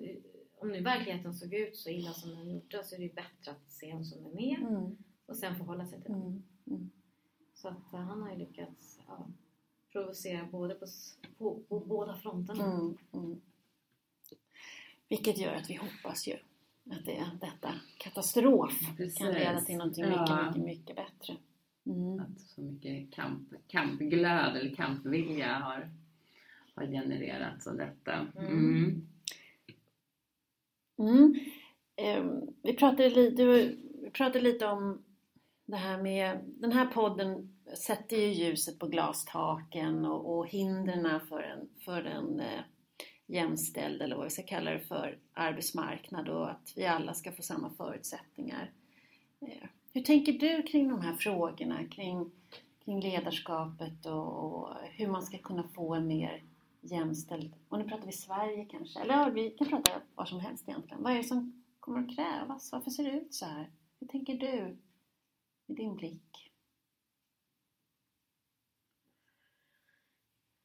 [0.59, 3.51] om nu verkligheten såg ut så illa som den gjorde så är det ju bättre
[3.51, 4.97] att se vem som är med Mm.
[5.27, 6.19] och sen förhålla sig till det.
[6.19, 6.43] Mm.
[6.67, 6.91] Mm.
[7.55, 9.27] Så att han har ju lyckats ja,
[9.93, 10.87] provocera både på,
[11.39, 12.65] på, på båda fronterna.
[12.73, 12.97] Mm.
[13.13, 13.41] Mm.
[15.09, 16.37] Vilket gör att vi hoppas ju
[16.91, 19.19] att det, detta katastrof Precis.
[19.19, 20.21] kan leda till någonting Ja.
[20.21, 21.37] mycket, mycket, mycket bättre.
[21.87, 22.21] Mm.
[22.21, 25.91] Att så mycket kamp, kampglöd eller kampvilja har,
[26.75, 28.27] har genererats av detta.
[28.39, 29.07] Mm.
[30.99, 31.35] Mm.
[31.97, 35.05] Ehm, vi, pratade li- du, vi pratade lite om
[35.67, 37.57] det här med, den här podden
[37.87, 42.61] sätter ju ljuset på glastaken och, och hindren för en, för en eh,
[43.27, 47.43] jämställd, eller vad vi ska kalla det för, arbetsmarknad och att vi alla ska få
[47.43, 48.71] samma förutsättningar.
[49.41, 52.31] Eh, hur tänker du kring de här frågorna, kring,
[52.85, 56.43] kring ledarskapet och, och hur man ska kunna få en mer
[56.81, 60.69] jämställd, och nu pratar vi Sverige kanske, eller ja, vi kan prata var som helst
[60.69, 61.03] egentligen.
[61.03, 62.73] Vad är det som kommer att krävas?
[62.73, 63.71] Varför ser det ut så här?
[64.01, 64.77] Hur tänker du
[65.67, 66.51] med din blick?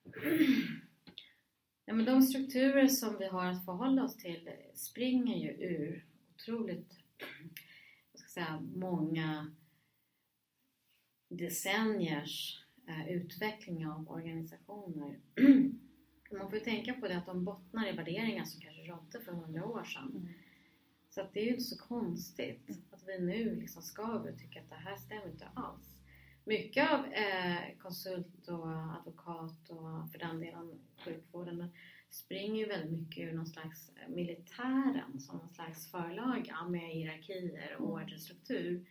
[1.90, 6.98] Ja, men de strukturer som vi har att förhålla oss till springer ju ur otroligt
[8.12, 9.52] vad ska jag säga, många
[11.30, 15.20] decenniers eh, utveckling av organisationer.
[16.32, 19.32] Man får ju tänka på det att de bottnar i värderingar som kanske rådde för
[19.32, 20.12] hundra år sedan.
[20.16, 20.28] Mm.
[21.10, 24.70] Så att det är ju inte så konstigt att vi nu liksom ska tycka att
[24.70, 25.99] det här stämmer inte alls.
[26.50, 31.72] Mycket av eh, konsult och advokat och för den delen sjukvården
[32.10, 37.76] springer ju väldigt mycket ur någon slags eh, militären som någon slags förlaga med hierarkier
[37.80, 38.88] och orderstruktur.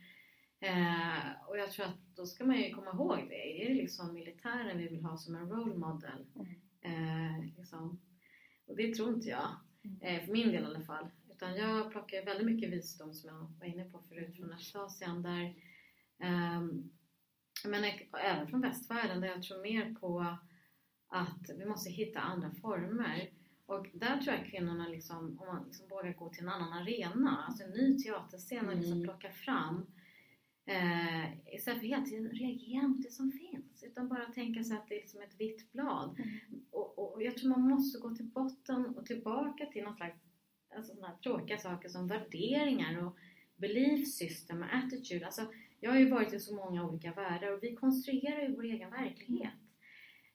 [0.61, 3.63] Eh, och jag tror att då ska man ju komma ihåg det.
[3.63, 6.27] Är det liksom militären vi vill ha som en role model?
[6.81, 8.01] Eh, liksom.
[8.67, 9.49] Och det tror inte jag.
[10.03, 11.07] Eh, för min del i alla fall.
[11.31, 15.55] Utan jag plockar väldigt mycket visdom som jag var inne på förut från Östasien där
[16.21, 16.91] ehm,
[17.65, 17.85] men
[18.25, 20.37] även från västvärlden där jag tror mer på
[21.09, 23.31] att vi måste hitta andra former.
[23.67, 27.45] Och där tror jag kvinnorna, liksom, om man liksom vågar gå till en annan arena,
[27.49, 29.05] alltså en ny teaterscen och liksom Mm.
[29.05, 29.87] plocka fram
[30.67, 34.89] eh, istället för hela tiden reagera mot det som finns utan bara tänka sig att
[34.89, 36.19] det är liksom ett vitt blad.
[36.71, 40.19] Och, och, och jag tror man måste gå till botten och tillbaka till någon slags
[40.77, 43.17] alltså sådana tråkiga saker som värderingar och
[43.57, 45.27] belief system och attitude.
[45.27, 48.65] Alltså, jag har ju varit i så många olika världar och vi konstruerar ju vår
[48.65, 49.53] egen verklighet.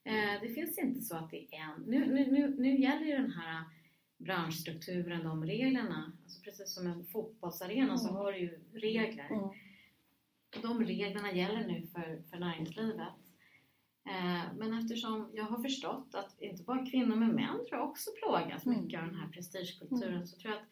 [0.04, 1.82] Eh, det finns inte så att det är en...
[1.82, 3.64] Nu, nu, nu, nu gäller ju den här
[4.18, 6.12] branschstrukturen, de reglerna.
[6.24, 8.18] Alltså precis som en fotbollsarena så Mm.
[8.22, 9.26] har du ju regler.
[9.32, 9.50] Mm.
[10.62, 13.08] De reglerna gäller nu för, för näringslivet.
[14.06, 18.10] Eh, men eftersom jag har förstått att inte bara kvinnor men män tror jag också
[18.24, 18.84] plågas Mm.
[18.84, 20.68] mycket av den här prestigekulturen så tror jag att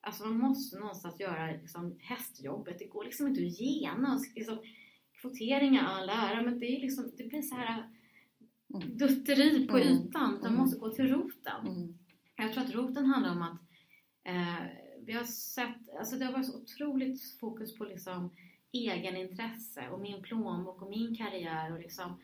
[0.00, 2.78] alltså man måste någonstans göra liksom hästjobbet.
[2.78, 4.58] Det går liksom inte att gena och liksom
[5.20, 7.90] kvoteringar all ära, men det, är liksom, det blir så här
[8.74, 8.96] Mm.
[8.98, 9.88] dutteri på Mm.
[9.88, 10.38] ytan.
[10.40, 10.58] De Mm.
[10.58, 11.98] måste gå till roten.
[12.36, 13.60] Jag tror att roten handlar om att
[14.24, 14.64] eh,
[15.00, 18.30] vi har sett, alltså det har varit så otroligt fokus på liksom
[18.72, 22.20] egenintresse och min plånbok och min karriär och liksom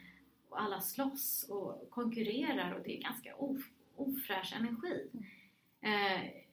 [0.48, 3.60] och alla slåss och konkurrerar och det är ganska of,
[3.96, 5.08] ofräsch energi.
[5.80, 6.43] Eh,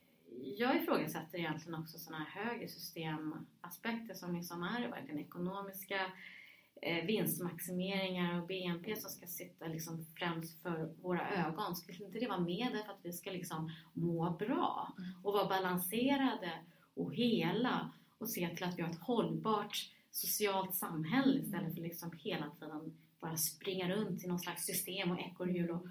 [0.43, 6.01] jag ifrågasätter egentligen också sådana här högre systemaspekter som liksom är verkligen ekonomiska
[6.81, 11.75] eh, vinstmaximeringar och BNP som ska sitta liksom främst för våra ögon.
[11.75, 16.51] Skulle inte det vara med för att vi ska liksom må bra och vara balanserade
[16.93, 22.11] och hela och se till att vi har ett hållbart socialt samhälle istället för liksom
[22.23, 25.87] hela tiden bara springa runt i någon slags system och ekorrhjul och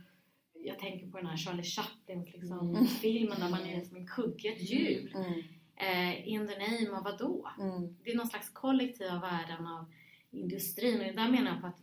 [0.65, 2.87] jag tänker på den här Charlie Chaplins liksom, Mm.
[2.87, 5.15] filmen där man är som en kugge, ett hjul.
[5.15, 5.43] Mm.
[5.77, 7.51] Eh, in the name of vadå?
[7.61, 7.97] Mm.
[8.05, 9.93] Det är någon slags kollektiva värden av
[10.31, 11.81] industrin och där menar jag på att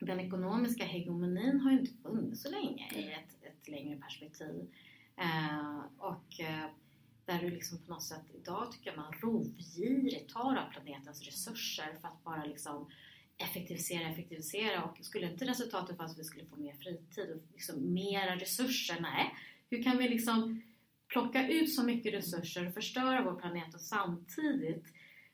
[0.00, 4.70] den ekonomiska hegemonin har ju inte funnits så länge i ett, ett längre perspektiv.
[5.16, 6.66] Eh, och eh,
[7.24, 11.96] där du liksom på något sätt idag tycker jag man rovgirigt tar av planetens resurser
[12.00, 12.90] för att bara liksom
[13.38, 17.94] effektivisera, effektivisera och skulle inte resultatet vara att vi skulle få mer fritid och liksom
[17.94, 18.96] mera resurser?
[19.00, 19.34] Nej.
[19.70, 20.62] Hur kan vi liksom
[21.08, 24.84] plocka ut så mycket resurser och förstöra vår planet och samtidigt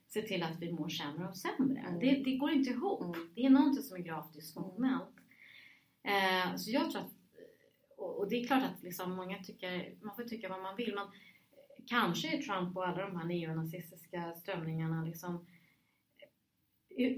[0.09, 1.81] se till att vi mår sämre och sämre?
[1.81, 1.99] Mm.
[1.99, 3.17] Det, det går inte ihop.
[3.17, 3.31] Mm.
[3.35, 5.17] Det är någonting som är gravt dysfunktionellt.
[6.03, 7.13] Eh, så jag tror att,
[7.97, 11.07] och, det är klart att liksom många tycker, man får tycka vad man vill, men
[11.87, 15.47] kanske är Trump och alla de här neonazistiska strömningarna liksom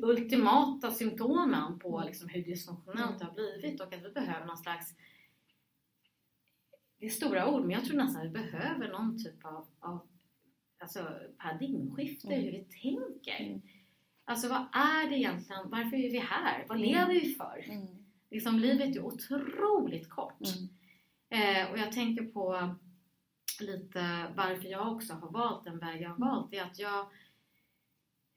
[0.02, 4.94] ultimata symptomen på liksom hur dysfunktionellt det har blivit och att vi behöver någon slags
[6.98, 10.08] det är stora ord, men jag tror nästan att vi behöver någon typ av, av
[10.82, 11.08] alltså
[11.38, 12.44] paradigmskifte i Mm.
[12.44, 13.44] hur vi tänker.
[13.44, 13.60] Mm.
[14.24, 15.70] Alltså vad är det egentligen?
[15.70, 16.64] Varför är vi här?
[16.68, 16.90] Vad Mm.
[16.90, 17.64] lever vi för?
[17.68, 17.86] Mm.
[18.30, 20.40] Liksom, livet är otroligt kort.
[21.30, 21.64] Mm.
[21.64, 22.74] Eh, och jag tänker på
[23.60, 26.50] lite varför jag också har valt den väg jag har valt.
[26.50, 27.06] Det är att jag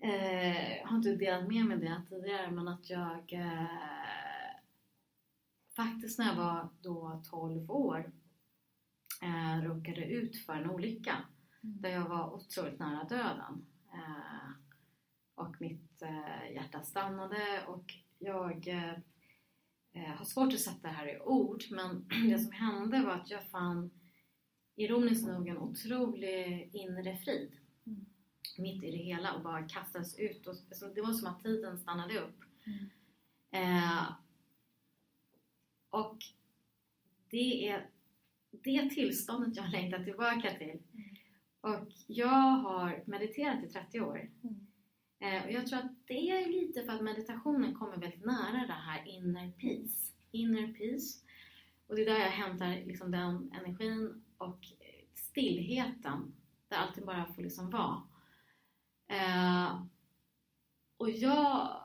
[0.03, 3.67] eh, har inte delat med mig det tidigare men att jag eh,
[5.75, 8.11] faktiskt när jag var då 12 år
[9.21, 11.17] eh, råkade ut för en olycka
[11.61, 13.65] där jag var otroligt nära döden.
[13.93, 14.49] Eh,
[15.35, 17.85] och mitt eh, hjärta stannade och
[18.19, 18.93] jag eh,
[19.93, 23.29] eh, har svårt att sätta det här i ord men det som hände var att
[23.29, 23.91] jag fann
[24.75, 27.62] ironiskt nog en otrolig inre frid Mm.
[28.61, 30.47] Mitt i det hela och bara kastades ut.
[30.47, 32.39] Och, alltså, det var som att tiden stannade upp.
[32.65, 32.89] Mm.
[33.51, 34.03] Eh,
[35.89, 36.17] och
[37.29, 37.89] det är
[38.51, 40.79] det tillståndet jag längtar tillbaka till.
[41.61, 44.31] Och jag har mediterat i 30 år.
[44.43, 44.67] Mm.
[45.19, 48.73] Eh, och jag tror att det är lite för att meditationen kommer väldigt nära det
[48.73, 50.13] här inner peace.
[50.31, 51.19] Inner peace.
[51.87, 54.59] Och det är där jag hämtar liksom den energin och
[55.13, 56.35] stillheten.
[56.67, 58.01] Där allting bara får liksom vara.
[59.13, 59.81] Eh,
[60.97, 61.81] och jag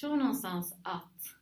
[0.00, 1.36] tror någonstans att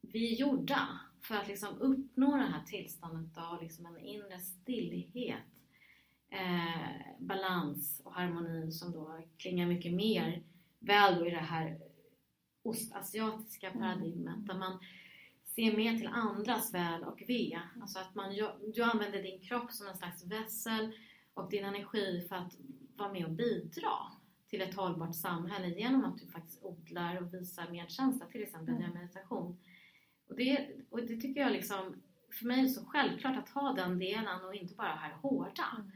[0.00, 5.44] vi är gjorda för att liksom uppnå det här tillståndet av liksom en inre stillhet,
[6.30, 10.42] eh, balans och harmoni som då klingar mycket mer
[10.78, 11.80] väl i det här
[12.62, 14.78] ostasiatiska paradigmet där man
[15.44, 17.60] ser mer till andras väl och ve.
[17.80, 18.34] Alltså att man,
[18.74, 20.92] du använder din kropp som en slags vässel
[21.34, 22.56] och din energi för att
[22.98, 23.92] vara med och bidra
[24.48, 28.88] till ett hållbart samhälle genom att du faktiskt odlar och visar medkänsla, till exempel via
[28.88, 29.58] meditation.
[30.28, 32.02] Och det, och det tycker jag liksom,
[32.38, 35.86] för mig är det så självklart att ha den delen och inte bara här hårda.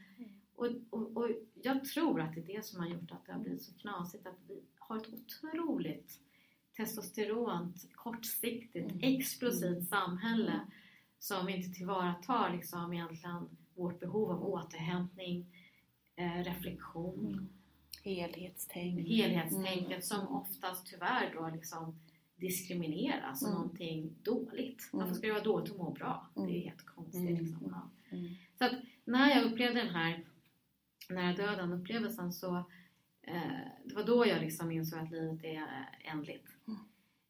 [0.55, 3.41] Och, och, och jag tror att det är det som har gjort att det har
[3.41, 6.21] blivit så knasigt att vi har ett otroligt
[6.77, 9.15] testosteront, kortsiktigt, Mm.
[9.17, 10.61] explosivt samhälle
[11.19, 15.47] som inte tillvaratar liksom egentligen vårt behov av återhämtning,
[16.17, 17.49] eh, reflektion, Mm.
[18.05, 19.09] Helhetstänk.
[19.09, 20.03] helhetstänket Mm.
[20.03, 21.95] som oftast tyvärr då liksom
[22.37, 23.61] diskrimineras som Mm.
[23.63, 24.91] någonting dåligt.
[24.93, 25.05] Mm.
[25.05, 26.29] Varför ska det vara dåligt att må bra?
[26.35, 26.63] Det är Mm.
[26.63, 27.39] helt konstigt.
[27.41, 27.69] Liksom.
[27.71, 27.91] Ja.
[28.59, 28.73] Så att
[29.05, 30.25] när jag upplevde den här
[31.11, 32.57] nära döden upplevelsen så
[33.23, 36.47] eh, det var då jag liksom insåg att livet är ändligt.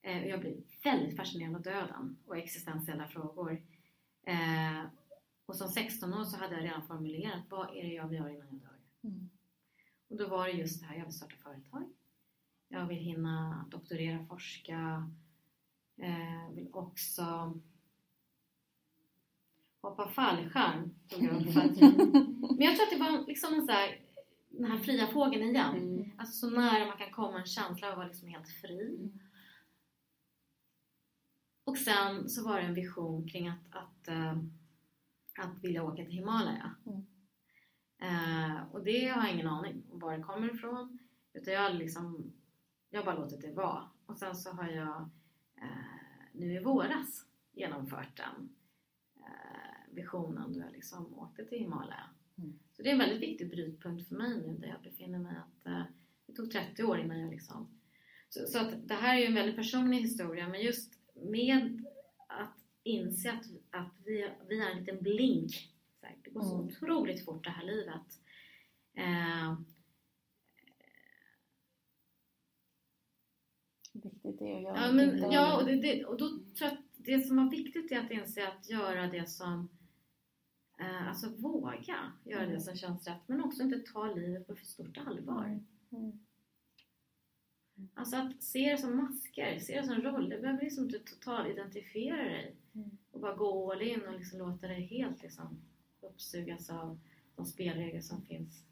[0.03, 0.55] Eh, och jag blev
[0.85, 3.63] väldigt fascinerad av döden och existentiella frågor.
[4.27, 4.83] Eh,
[5.47, 8.31] och som 16 år så hade jag redan formulerat vad är det jag vill göra
[8.31, 8.72] innan jag dör.
[9.05, 9.31] Mm.
[10.09, 11.93] Och då var det just det här, jag vill starta företag.
[12.69, 15.11] Jag vill hinna doktorera, forska.
[15.97, 17.55] Eh, vill också
[19.83, 20.95] hoppa fallskärm.
[21.11, 21.81] att-
[22.57, 24.01] Men jag tror att det var liksom en så här,
[24.49, 25.77] den här fria fågeln igen.
[25.77, 26.11] Mm.
[26.19, 28.97] Alltså så nära man kan komma en känsla av att vara liksom helt fri.
[28.99, 29.19] Mm.
[31.65, 34.33] Och sen så var det en vision kring att, att, eh,
[35.39, 36.75] att vilja åka till Himalaya.
[36.87, 37.07] Mm.
[38.03, 40.99] Eh, och det har jag ingen aning om var det kommer ifrån.
[41.33, 42.33] Utan jag har liksom,
[42.91, 43.89] jag har bara låtit det vara.
[44.07, 45.11] Och sen så har jag
[45.57, 48.49] eh, nu i våras genomfört den
[49.17, 52.11] eh, visionen då jag liksom åkte till Himalaya.
[52.39, 52.59] Mm.
[52.73, 55.37] Så det är en väldigt viktig brytpunkt för mig nu där jag befinner mig.
[55.37, 55.83] Att, eh,
[56.27, 57.79] det tog 30 år innan jag liksom...
[58.29, 61.85] Så, så att det här är ju en väldigt personlig historia men just med
[62.27, 65.73] att inse att, att vi, vi är en liten blink.
[66.33, 66.67] Det går så Mm.
[66.67, 68.21] otroligt fort det här livet.
[68.95, 69.57] Eh,
[73.93, 76.73] Viktigt är att göra Ja, men, av ja och, det, det, och då tror jag
[76.73, 79.69] att det som var viktigt är att inse att göra det som
[80.81, 82.55] eh, Alltså våga göra Mm.
[82.55, 85.65] det som känns rätt men också inte ta livet på för stort allvar.
[85.93, 86.19] Mm.
[87.95, 90.37] Alltså att se det som masker, se det som roller.
[90.37, 92.91] Du behöver liksom inte totalidentifiera dig Mm.
[93.11, 95.61] och bara gå all in och liksom låta dig helt liksom
[96.15, 96.99] uppsugas av
[97.37, 98.65] de spelregler som finns.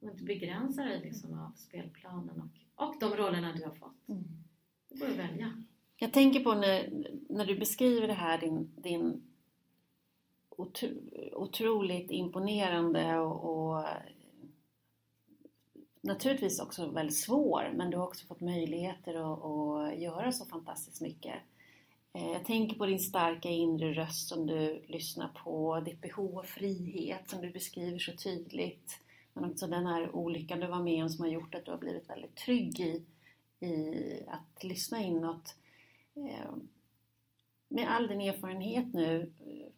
[0.00, 4.08] Och inte begränsa dig liksom av spelplanen och, och de rollerna du har fått.
[4.08, 4.24] Mm.
[4.88, 5.62] Det går att välja.
[5.96, 9.22] Jag tänker på när, när du beskriver det här, din, din
[10.50, 10.88] otro,
[11.32, 13.84] otroligt imponerande och, och
[16.00, 21.00] naturligtvis också väldigt svår, men du har också fått möjligheter att, att göra så fantastiskt
[21.00, 21.34] mycket.
[22.18, 26.42] Eh, jag tänker på din starka inre röst som du lyssnar på, ditt behov av
[26.42, 29.00] frihet som du beskriver så tydligt.
[29.32, 31.78] Men också den här olyckan du var med om som har gjort att du har
[31.78, 33.02] blivit väldigt trygg i,
[33.66, 35.56] i att lyssna inåt.
[36.14, 36.50] Eh,
[37.68, 39.72] med all din erfarenhet nu, eh,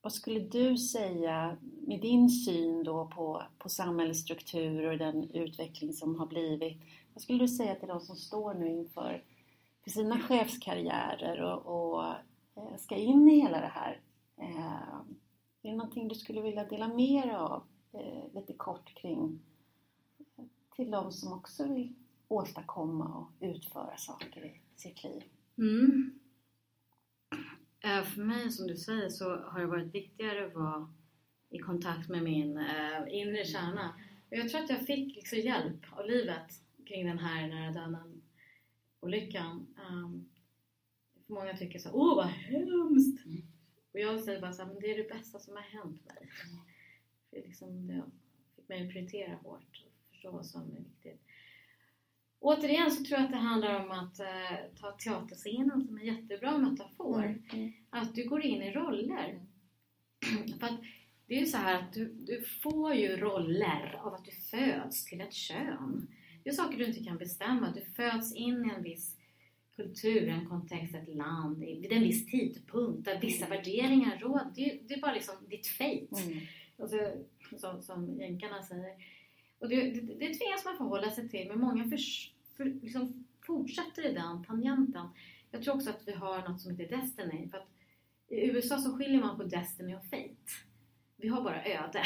[0.00, 1.56] vad skulle du säga
[1.86, 6.82] med din syn då på, på samhällsstrukturer och den utveckling som har blivit?
[7.14, 9.22] Vad skulle du säga till de som står nu inför
[9.86, 12.04] för sina chefskarriärer och, och
[12.56, 14.00] eh, ska in i hela det här?
[14.40, 14.94] Eh,
[15.62, 17.62] Är det någonting du skulle vilja dela mer av
[17.92, 19.40] eh, lite kort kring
[20.36, 20.44] eh,
[20.76, 21.94] till de som också vill
[22.28, 25.22] åstadkomma och utföra saker i sitt liv?
[25.58, 26.18] Mm.
[27.84, 30.88] Eh, För mig, som du säger, så har det varit viktigare att vara
[31.50, 33.94] i kontakt med min eh, inre kärna.
[34.30, 36.50] Och jag tror att jag fick liksom hjälp av livet
[36.86, 37.96] kring den här nära döden
[39.00, 39.74] olyckan.
[39.90, 40.28] Um,
[41.26, 43.26] många tycker så åh vad hemskt!
[43.92, 46.30] Och jag säger bara så här, men det är det bästa som har hänt mig.
[47.30, 48.02] För liksom, det
[48.56, 51.22] fick mig att prioritera hårt och förstå vad som är viktigt.
[52.38, 56.58] Återigen så tror jag att det handlar om att eh, ta teaterscenen som en jättebra
[56.58, 57.42] metafor.
[57.52, 57.72] Mm.
[57.90, 59.40] Att du går in i roller.
[60.60, 60.80] För att
[61.26, 65.04] det är ju så här att du, du får ju roller av att du föds
[65.04, 66.08] till ett kön.
[66.46, 67.72] Det är saker du inte kan bestämma.
[67.74, 69.16] Du föds in i en viss
[69.76, 74.50] kultur, en kontext, ett land, i- vid en viss tidpunkt där vissa värderingar råder.
[74.54, 76.22] Det, är- det är bara liksom ditt fate.
[76.24, 76.38] Mm.
[76.78, 76.98] Alltså,
[77.56, 78.94] som, som jänkarna säger.
[79.58, 81.98] Och det, det, det tvingas man förhålla sig till, men många för,
[82.56, 85.06] för, liksom fortsätter i den tangenten.
[85.50, 87.48] Jag tror också att vi har något som heter Destiny.
[87.50, 87.68] För att
[88.28, 90.36] I USA så skiljer man på Destiny och Fate.
[91.16, 92.02] Vi har bara öde.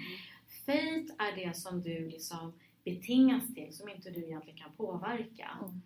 [0.66, 2.52] Fate är det som du liksom
[2.90, 5.50] betingas till, som inte du egentligen kan påverka.
[5.60, 5.82] Mm.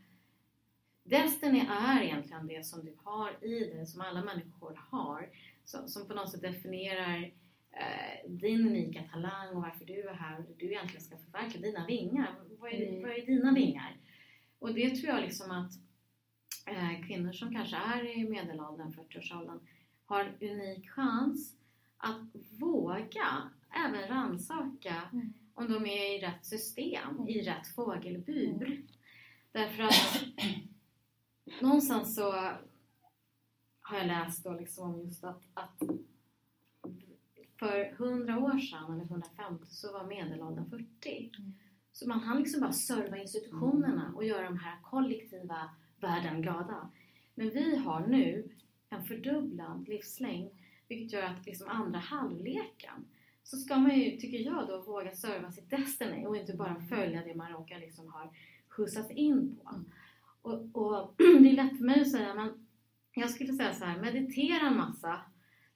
[1.05, 5.29] Destiny är egentligen det som du har i dig, som alla människor har,
[5.65, 7.33] som, som på något sätt definierar
[7.71, 11.87] eh, din unika talang och varför du är här och du egentligen ska förverkliga dina
[11.87, 12.35] vingar.
[12.59, 13.03] Vad är, Mm.
[13.03, 13.97] vad är dina vingar?
[14.59, 15.73] Och det tror jag liksom att
[16.67, 19.61] eh, kvinnor som kanske är i medelåldern, 40-årsåldern,
[20.07, 21.57] har en unik chans
[21.97, 22.29] att
[22.61, 23.51] våga
[23.87, 25.33] även rannsaka Mm.
[25.55, 28.83] Om de är i rätt system, i rätt fågelbur.
[29.53, 30.23] Därför att
[31.61, 32.33] någonstans så
[33.81, 35.83] har jag läst då liksom om just att, att
[37.59, 41.31] för 100 år sedan, eller 150, så var medelåldern 40.
[41.39, 41.53] Mm.
[41.93, 46.91] Så man hann liksom bara serva institutionerna och göra de här kollektiva världen glada.
[47.35, 48.49] Men vi har nu
[48.89, 50.51] en fördubblad livslängd,
[50.89, 53.05] vilket gör att liksom andra halvleken
[53.43, 57.25] så ska man ju, tycker jag då, våga serva sitt Destiny och inte bara följa
[57.25, 58.33] det man råkar liksom ha
[58.69, 59.85] skjutsats in på.
[60.43, 62.67] Och, och det är lätt för mig att säga, men
[63.15, 65.21] jag skulle säga så här, meditera en massa.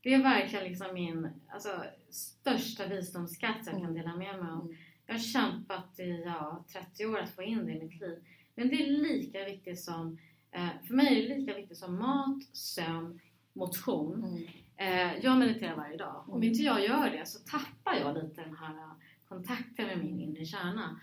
[0.02, 4.60] Det är verkligen liksom min alltså, största visdomsskatt jag kan dela med mig av.
[4.60, 4.76] Mm.
[5.06, 8.24] Jag har kämpat i ja, 30 år att få in det i mitt liv.
[8.54, 10.18] Men det är lika viktigt som,
[10.50, 13.20] eh, för mig är det lika viktigt som mat, sömn,
[13.52, 14.24] motion.
[14.24, 14.46] Mm.
[14.76, 16.24] Eh, jag mediterar varje dag.
[16.28, 16.48] Om Mm.
[16.48, 18.90] inte jag gör det så tappar jag lite den här
[19.28, 21.00] kontakten med min inre kärna.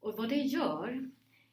[0.00, 1.10] Och vad det gör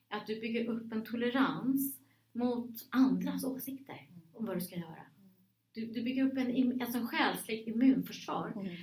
[0.09, 1.99] är att du bygger upp en tolerans
[2.31, 5.05] mot andras åsikter om vad du ska göra.
[5.73, 8.51] Du, du bygger upp en, alltså en själslig immunförsvar.
[8.55, 8.75] Mm.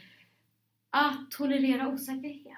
[0.90, 2.56] Att tolerera osäkerhet.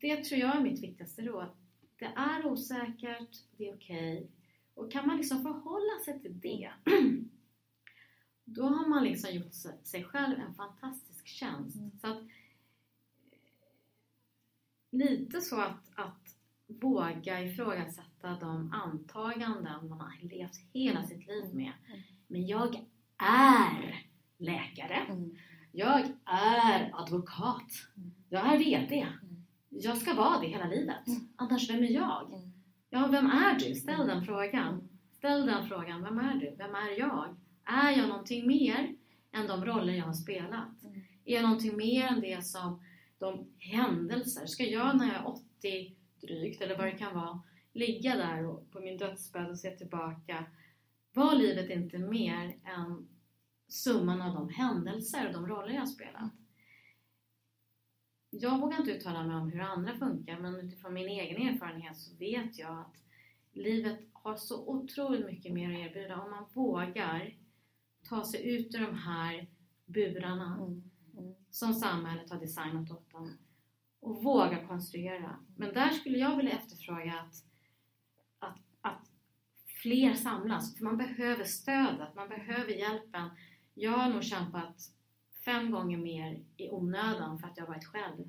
[0.00, 1.48] Det tror jag är mitt viktigaste råd.
[1.98, 4.30] Det är osäkert, det är okej.
[4.74, 6.70] Och kan man liksom förhålla sig till det,
[8.54, 9.52] då har man liksom gjort
[9.84, 11.76] sig- själv en fantastisk tjänst.
[11.76, 11.90] Mm.
[12.00, 12.22] Så att,
[14.90, 16.36] lite så att, att
[16.82, 21.72] våga ifrågasätta de antaganden man har levt hela sitt liv med.
[21.88, 22.00] Mm.
[22.26, 22.84] Men jag
[23.18, 24.06] är
[24.38, 24.94] läkare.
[25.08, 25.36] Mm.
[25.72, 27.70] Jag är advokat.
[27.96, 28.10] Mm.
[28.28, 29.06] Jag är VD.
[29.68, 31.04] Jag ska vara det hela livet.
[31.36, 32.52] Annars, vem är jag?
[32.90, 33.74] Ja, vem är du?
[33.74, 34.88] Ställ den frågan.
[35.12, 36.02] Ställ den frågan.
[36.02, 36.54] Vem är du?
[36.58, 37.36] Vem är jag?
[37.70, 38.94] Är jag någonting mer
[39.32, 40.82] än de roller jag har spelat?
[40.84, 41.00] Mm.
[41.24, 42.82] Är jag någonting mer än det som
[43.18, 44.46] de händelser?
[44.46, 47.42] Ska jag när jag är 80 drygt, eller vad det kan vara,
[47.72, 50.44] ligga där och på min dödsbädd och se tillbaka?
[51.12, 53.08] Var livet inte mer än
[53.68, 56.32] summan av de händelser och de roller jag har spelat?
[58.30, 62.16] Jag vågar inte uttala mig om hur andra funkar, men utifrån min egen erfarenhet så
[62.16, 62.96] vet jag att
[63.52, 67.34] livet har så otroligt mycket mer att erbjuda om man vågar
[68.04, 69.46] ta sig ut ur de här
[69.86, 70.82] burarna Mm.
[71.18, 71.34] Mm.
[71.50, 73.38] som samhället har designat åt dem
[74.00, 75.36] och våga konstruera.
[75.56, 77.34] Men där skulle jag vilja efterfråga att,
[78.38, 79.10] att, att
[79.82, 83.30] fler samlas, för man behöver stödet, man behöver hjälpen.
[83.74, 84.92] Jag har nog kämpat
[85.44, 88.24] fem gånger mer i onödan för att jag har varit själv.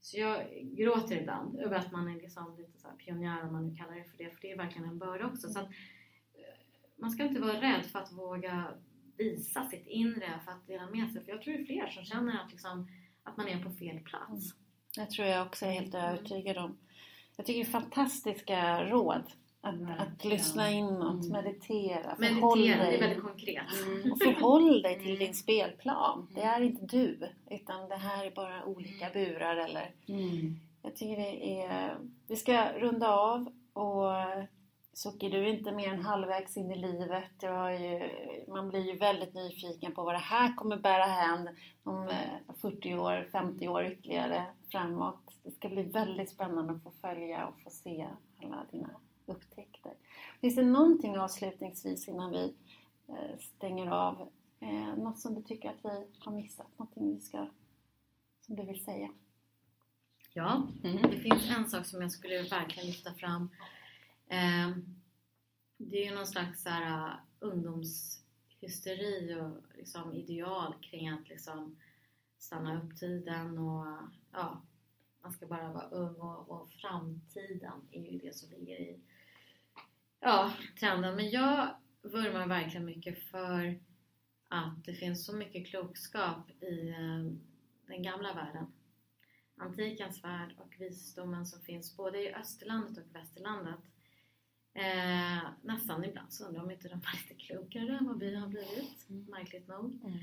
[0.00, 3.76] Så jag gråter ibland över att man är liksom lite så pionjär om man nu
[3.76, 5.48] kallar det för det, för det är verkligen en börda också.
[5.48, 6.60] Så att, eh,
[6.96, 8.74] man ska inte vara rädd för att våga
[9.24, 11.24] visa sitt inre, för att dela med sig.
[11.24, 12.88] För jag tror det är fler som känner att, liksom,
[13.22, 14.54] att man är på fel plats.
[14.96, 16.06] Jag tror jag också är helt Mm.
[16.06, 16.78] övertygad om.
[17.36, 19.22] Jag tycker det är fantastiska råd.
[19.62, 21.32] Att, att lyssna inåt, Mm.
[21.44, 23.00] meditera, förhåll Meditera, det är dig.
[23.00, 23.64] väldigt konkret.
[24.12, 25.18] Och förhåll dig till Mm.
[25.18, 26.28] din spelplan.
[26.34, 30.56] Det är inte du, utan det här är bara olika burar eller Mm.
[30.82, 31.96] Jag tycker det är...
[32.28, 34.12] Vi ska runda av och
[34.92, 37.42] Soki, du är inte mer än halvvägs in i livet.
[37.42, 38.10] Ju,
[38.52, 41.48] man blir ju väldigt nyfiken på vad det här kommer bära hän
[41.82, 45.20] om eh, 40 år, 50 år ytterligare framåt.
[45.42, 48.08] Det ska bli väldigt spännande att få följa och få se
[48.42, 48.90] alla dina
[49.26, 49.92] upptäckter.
[50.40, 52.54] Finns det någonting avslutningsvis innan vi
[53.08, 54.28] eh, stänger av?
[54.60, 56.66] Eh, något som du tycker att vi har missat?
[56.78, 57.46] Någonting vi ska,
[58.40, 59.08] som du vill säga?
[60.34, 61.02] Ja, Mm.
[61.02, 63.48] det finns en sak som jag skulle verkligen lyfta fram.
[64.32, 65.00] Ehm,
[65.76, 71.76] det är ju någon slags så här, äh, ungdomshysteri och liksom ideal kring att liksom
[72.38, 73.86] stanna upp tiden och
[74.32, 74.62] ja,
[75.22, 79.00] man ska bara vara ung och, och framtiden är ju det som ligger i
[80.20, 81.16] ja, trenden.
[81.16, 83.80] Men jag vurmar verkligen mycket för
[84.48, 87.40] att det finns så mycket klokskap i ehm,
[87.86, 88.72] den gamla världen
[89.60, 93.80] antikens värld och visdomen som finns både i Österlandet och Västerlandet.
[94.74, 98.48] Eh, nästan ibland så undrar om inte de var lite klokare än vad vi har
[98.48, 99.98] blivit, märkligt nog.
[100.04, 100.18] Mm.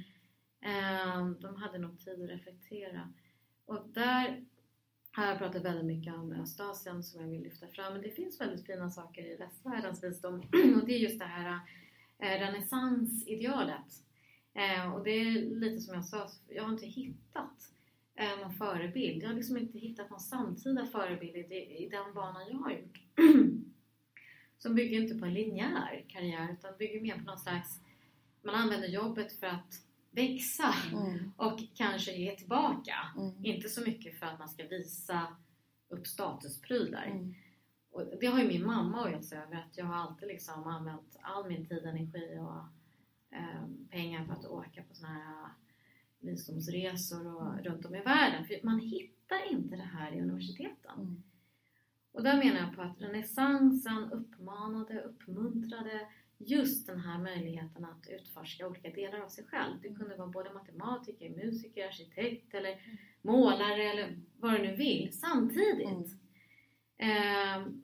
[0.61, 3.13] Eh, de hade nog tid att reflektera.
[3.65, 4.45] Och där
[5.11, 7.93] har jag pratat väldigt mycket om Östasien som jag vill lyfta fram.
[7.93, 10.39] Men det finns väldigt fina saker i västvärldens visdom
[10.81, 11.59] och det är just det här
[12.19, 14.03] eh, renässansidealet.
[14.53, 17.71] Eh, och det är lite som jag sa, jag har inte hittat
[18.15, 19.23] eh, någon förebild.
[19.23, 23.01] Jag har liksom inte hittat någon samtida förebild i, i den banan jag har gjort.
[24.57, 27.81] Som bygger inte på en linjär karriär utan bygger mer på någon slags,
[28.41, 29.81] man använder jobbet för att
[30.11, 31.31] växa Mm.
[31.37, 32.95] och kanske ge tillbaka.
[33.17, 33.45] Mm.
[33.45, 35.35] Inte så mycket för att man ska visa
[35.89, 37.05] upp statusprylar.
[37.05, 37.35] Mm.
[37.91, 41.17] Och det har ju min mamma ojat sig över att jag har alltid liksom använt
[41.21, 42.63] all min tid, energi och
[43.37, 45.49] eh, pengar för att åka på såna här
[46.19, 48.45] visdomsresor och runt om i världen.
[48.47, 51.23] För man hittar inte det här i universiteten.
[52.17, 56.07] Och där menar jag på att renässansen uppmanade, uppmuntrade
[56.37, 59.81] just den här möjligheten att utforska olika delar av sig själv.
[59.81, 62.81] Det kunde vara både matematiker, musiker, arkitekt eller
[63.21, 66.19] målare eller vad du nu vill samtidigt.
[66.97, 67.81] Mm.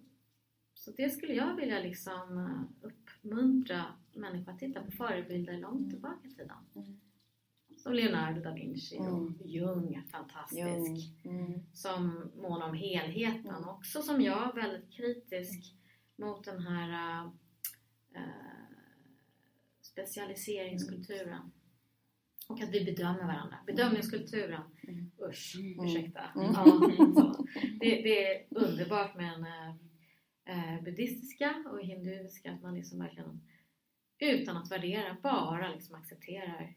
[0.74, 6.28] Så det skulle jag vilja liksom eh, uppmuntra människor att titta på förebilder långt tillbaka
[6.28, 6.58] i tiden.
[6.76, 7.00] Mm.
[7.86, 7.94] Mm.
[7.94, 9.38] Som Leonardo da Vinci och Mm.
[9.46, 11.16] Jung, fantastisk.
[11.26, 11.60] Mm.
[11.74, 13.48] Som månar om helheten.
[13.56, 13.70] Mm.
[13.70, 15.76] Också som jag, väldigt kritisk
[16.16, 17.24] mot den här
[18.16, 18.22] äh,
[19.82, 21.52] specialiseringskulturen.
[22.50, 23.58] Och att vi bedömer varandra.
[23.68, 25.12] Bedömningskulturen, Mm.
[25.30, 25.86] usch, Mm.
[25.86, 26.22] ursäkta.
[26.36, 26.52] Mm.
[26.54, 26.66] Ja,
[27.16, 27.46] så.
[27.80, 33.42] Det, det är underbart med den eh, eh, buddhistiska och hinduiska, att man liksom verkligen
[34.20, 36.76] utan att värdera, bara liksom accepterar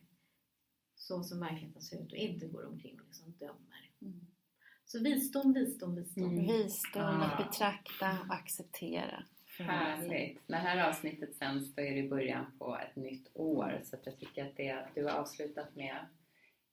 [1.07, 3.91] så som verkligheten ser ut och inte går omkring och liksom dömer.
[4.03, 4.21] Mm.
[4.85, 6.25] Så visdom, visdom, visdom.
[6.31, 6.47] Mm.
[6.47, 7.25] Visdom, Ah.
[7.25, 9.23] att betrakta och acceptera.
[9.59, 10.49] Härligt!
[10.49, 13.97] När det här avsnittet sänds då är det i början på ett nytt år så
[13.97, 15.97] att jag tycker att det du har avslutat med,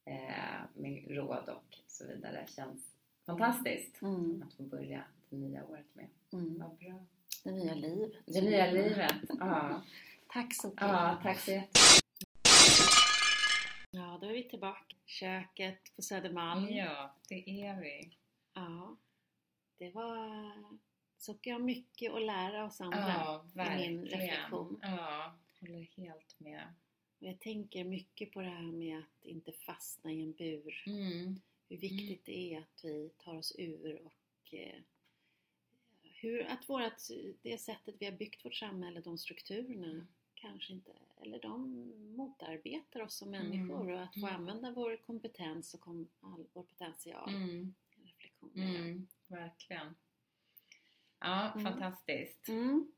[0.06, 2.88] eh, med råd och så vidare känns
[3.26, 4.44] fantastiskt Mm.
[4.48, 6.08] att få börja det nya året med.
[6.34, 6.60] Mm.
[6.60, 7.06] Vad bra!
[7.44, 8.12] Det nya livet.
[8.26, 9.16] Det nya livet!
[9.40, 9.82] Ja,
[10.28, 10.82] Tack så mycket.
[10.82, 12.03] ja tack så jättemycket!
[14.24, 14.96] Då är vi tillbaka.
[15.06, 16.70] Köket på Södermalm.
[16.70, 18.18] Ja, det är vi!
[18.54, 18.98] Ja,
[19.78, 20.54] det var...
[21.18, 22.98] Så jag mycket att lära oss andra.
[22.98, 24.06] Ja, i min verkligen!
[24.06, 24.80] reflektion.
[24.82, 26.74] Ja, håller helt med.
[27.20, 30.84] Och jag tänker mycket på det här med att inte fastna i en bur.
[30.88, 31.42] Mm.
[31.70, 34.80] Hur viktigt det är att vi tar oss ur och eh,
[36.02, 37.10] hur, att vårat,
[37.42, 40.92] det sättet vi har byggt vårt samhälle, de strukturerna, kanske inte,
[41.26, 41.72] eller de
[42.18, 43.50] motarbetar oss som Mm.
[43.50, 44.36] människor och att få Mm.
[44.36, 47.30] använda vår kompetens och kom, all, vår potential.
[47.36, 47.74] Mm.
[48.04, 48.52] Reflektion.
[48.56, 49.08] Mm.
[49.28, 49.96] Verkligen!
[51.20, 51.64] Ja, Mm.
[51.72, 52.48] fantastiskt!
[52.50, 52.92] Mm.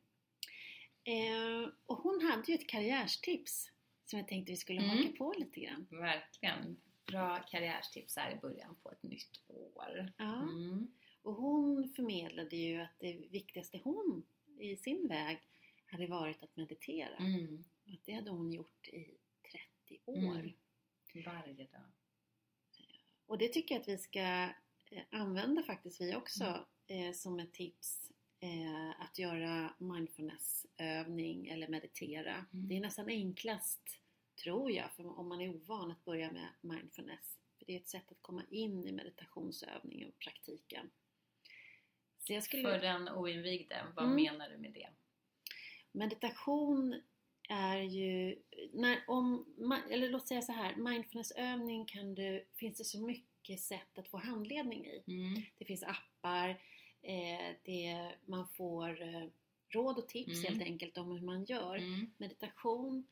[1.03, 3.71] Eh, och hon hade ju ett karriärstips
[4.05, 4.97] som jag tänkte vi skulle Mm.
[4.97, 5.88] haka på lite grann.
[5.91, 6.78] Verkligen!
[7.05, 10.13] Bra karriärstips här i början på ett nytt år.
[10.17, 10.41] Ja.
[10.41, 10.88] Mm.
[11.21, 14.23] Och hon förmedlade ju att det viktigaste hon
[14.59, 15.38] i sin väg
[15.91, 17.15] hade varit att meditera.
[17.17, 17.63] Mm.
[17.94, 19.18] Att det hade hon gjort i
[19.88, 20.36] 30 år.
[20.36, 20.54] Mm.
[21.26, 21.92] Varje dag.
[23.26, 24.20] Och det tycker jag att vi ska
[24.92, 27.08] eh, använda faktiskt vi också Mm.
[27.08, 28.12] eh, som ett tips.
[28.40, 32.34] Eh, att göra mindfulnessövning eller meditera.
[32.54, 32.68] Mm.
[32.68, 34.00] Det är nästan enklast,
[34.44, 37.40] tror jag, för om man är ovan att börja med mindfulness.
[37.58, 40.92] För det är ett sätt att komma in i meditationsövningen och praktiken.
[42.20, 42.64] Så jag skulle...
[42.64, 44.16] För den oinvigde, vad Mm.
[44.24, 44.90] menar du med det?
[45.92, 47.02] Meditation
[47.50, 48.41] är ju,
[48.74, 49.46] när, om,
[49.89, 54.18] eller låt säga så här, mindfulnessövning kan du, finns det så mycket sätt att få
[54.18, 55.04] handledning i.
[55.08, 55.41] Mm.
[55.58, 56.50] Det finns appar,
[57.02, 59.28] eh, det, man får eh,
[59.70, 60.43] råd och tips Mm.
[60.43, 61.76] helt enkelt om hur man gör.
[61.76, 62.12] Mm.
[62.18, 63.08] Meditation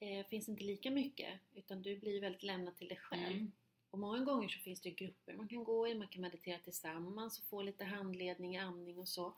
[0.00, 3.36] eh, finns inte lika mycket utan du blir väldigt lämnad till dig själv.
[3.36, 3.52] Mm.
[3.90, 7.38] Och många gånger så finns det grupper man kan gå i, man kan meditera tillsammans
[7.38, 9.34] och få lite handledning i andning och så.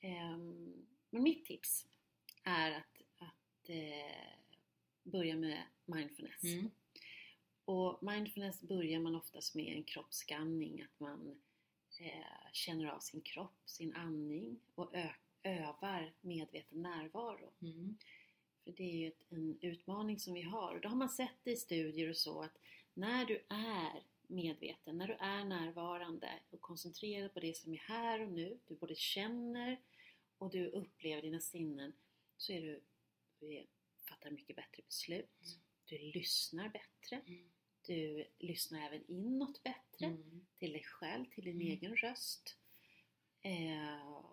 [0.00, 1.86] Ehm, men mitt tips
[2.42, 2.95] är att,
[3.66, 4.32] att eh,
[5.02, 6.44] börja med mindfulness.
[6.44, 6.70] Mm.
[7.64, 11.40] Och mindfulness börjar man oftast med en kroppsskanning, att man
[12.00, 14.94] eh, känner av sin kropp, sin andning och
[15.42, 17.52] övar medveten närvaro.
[17.62, 17.98] Mm.
[18.64, 20.74] För det är ju ett, en utmaning som vi har.
[20.74, 22.58] Och då har man sett i studier och så att
[22.94, 28.20] när du är medveten, när du är närvarande och koncentrerad på det som är här
[28.20, 29.80] och nu, du både känner
[30.38, 31.92] och du upplever dina sinnen,
[32.36, 32.80] så är du,
[33.40, 33.66] du
[34.08, 35.58] fattar mycket bättre beslut.
[35.84, 37.20] Du lyssnar bättre.
[37.26, 37.50] Mm.
[37.86, 40.46] Du lyssnar även inåt bättre, Mm.
[40.58, 41.66] till dig själv, till din Mm.
[41.72, 42.56] egen röst
[43.42, 44.24] eh,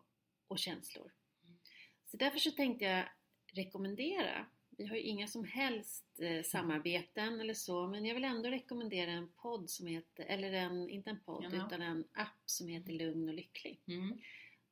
[0.48, 1.12] och känslor.
[1.44, 1.58] Mm.
[2.06, 3.10] Så därför så tänkte jag
[3.54, 8.50] rekommendera, vi har ju inga som helst eh, samarbeten eller så, men jag vill ändå
[8.50, 11.66] rekommendera en podd som heter, eller en, inte en podd, Ja.
[11.68, 13.82] utan en app som heter Lugn och Lycklig.
[13.88, 14.20] Mm.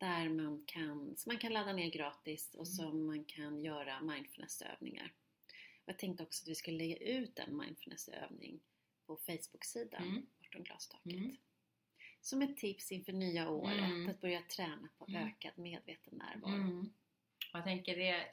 [0.02, 2.76] Där man kan, som man kan ladda ner gratis och Mm.
[2.76, 5.12] som man kan göra mindfulnessövningar.
[5.86, 8.60] Jag tänkte också att vi skulle lägga ut en mindfulnessövning
[9.06, 10.26] på Facebook-sidan Mm.
[10.40, 11.14] Bortom glastaket.
[11.14, 11.38] Mm.
[12.22, 14.10] Som ett tips inför nya året Mm.
[14.10, 15.28] att börja träna på Mm.
[15.28, 16.54] ökad medveten närvaro.
[16.54, 16.94] Mm.
[17.54, 18.32] Jag tänker det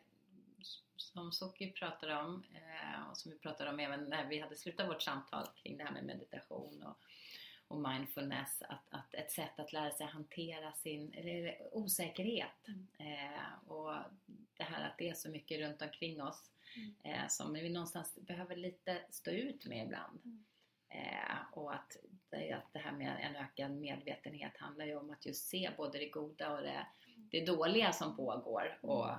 [0.96, 4.88] som Soki pratar om eh, och som vi pratade om även när vi hade slutat
[4.88, 6.98] vårt samtal kring det här med meditation och,
[7.68, 8.62] och mindfulness.
[8.68, 11.14] Att, att ett sätt att lära sig hantera sin
[11.72, 12.86] osäkerhet Mm.
[12.98, 13.94] eh, och
[14.56, 16.94] det här att det är så mycket runt omkring oss Mm.
[17.02, 20.20] eh, som vi någonstans behöver lite stå ut med ibland.
[20.24, 20.44] Mm.
[20.88, 21.96] Eh, och att
[22.56, 26.08] att det här med en ökad medvetenhet handlar ju om att just se både det
[26.08, 26.86] goda och det,
[27.30, 29.10] det dåliga som pågår och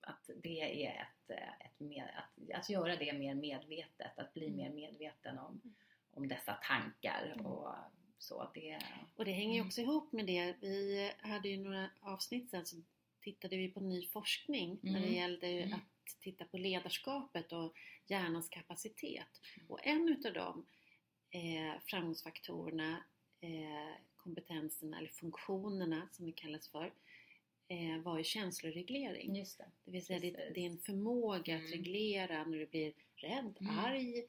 [0.00, 1.30] att det är ett,
[1.60, 5.60] ett med, att, att göra det mer medvetet, att bli mer medveten om,
[6.16, 7.74] om dessa tankar och
[8.18, 8.50] så.
[8.54, 8.78] Det,
[9.16, 9.66] Och det hänger ju Mm.
[9.68, 10.56] också ihop med det.
[10.60, 12.76] Vi hade ju några avsnitt sen så
[13.20, 15.14] tittade vi på ny forskning när det Mm.
[15.14, 15.72] gällde Mm.
[15.74, 17.74] att titta på ledarskapet och
[18.06, 19.40] hjärnans kapacitet.
[19.68, 20.66] Och en utav de
[21.30, 23.04] eh, framgångsfaktorerna,
[23.40, 26.92] eh, kompetenserna eller funktionerna som det kallas för,
[27.68, 29.36] eh, var ju känsloreglering.
[29.36, 29.70] Just det.
[29.84, 30.56] Det vill säga Precis.
[30.56, 31.72] en förmåga att Mm.
[31.72, 33.78] reglera när du blir rädd, Mm.
[33.78, 34.24] arg,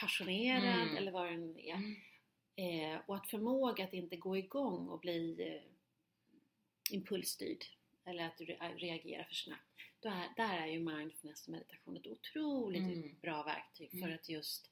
[0.00, 0.96] passionerad Mm.
[0.96, 1.74] eller vad det nu är.
[1.74, 1.94] Mm.
[2.94, 5.62] Eh, och att förmåga att inte gå igång och bli eh,
[6.94, 7.64] impulsstyrd
[8.04, 9.62] eller att re- reagera för snabbt.
[10.00, 13.16] Då är, där är ju mindfulness och meditation ett otroligt Mm.
[13.20, 14.14] bra verktyg för Mm.
[14.14, 14.70] att just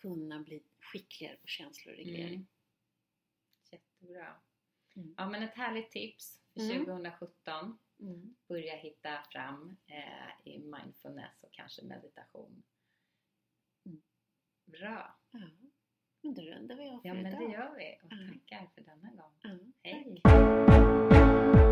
[0.00, 2.34] kunna bli skickligare på känsloreglering.
[2.34, 2.46] Mm.
[3.70, 4.34] Jättebra.
[4.96, 5.14] Mm.
[5.18, 6.84] Ja men ett härligt tips för Mm.
[6.84, 7.78] 2017.
[8.00, 8.36] Mm.
[8.48, 12.62] Börja hitta fram eh, i mindfulness och kanske meditation.
[14.66, 15.16] Bra.
[15.32, 15.38] Ja.
[16.22, 17.40] Men då rundar vi av för Ja, men idag.
[17.40, 17.98] det gör vi.
[18.02, 19.72] Och tackar för denna gång.
[19.82, 20.20] Hej!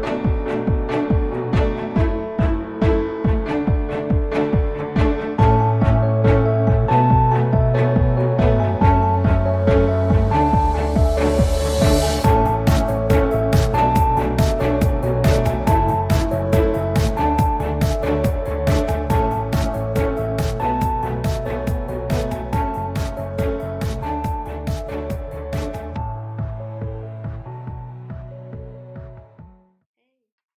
[0.03, 0.80] Tack.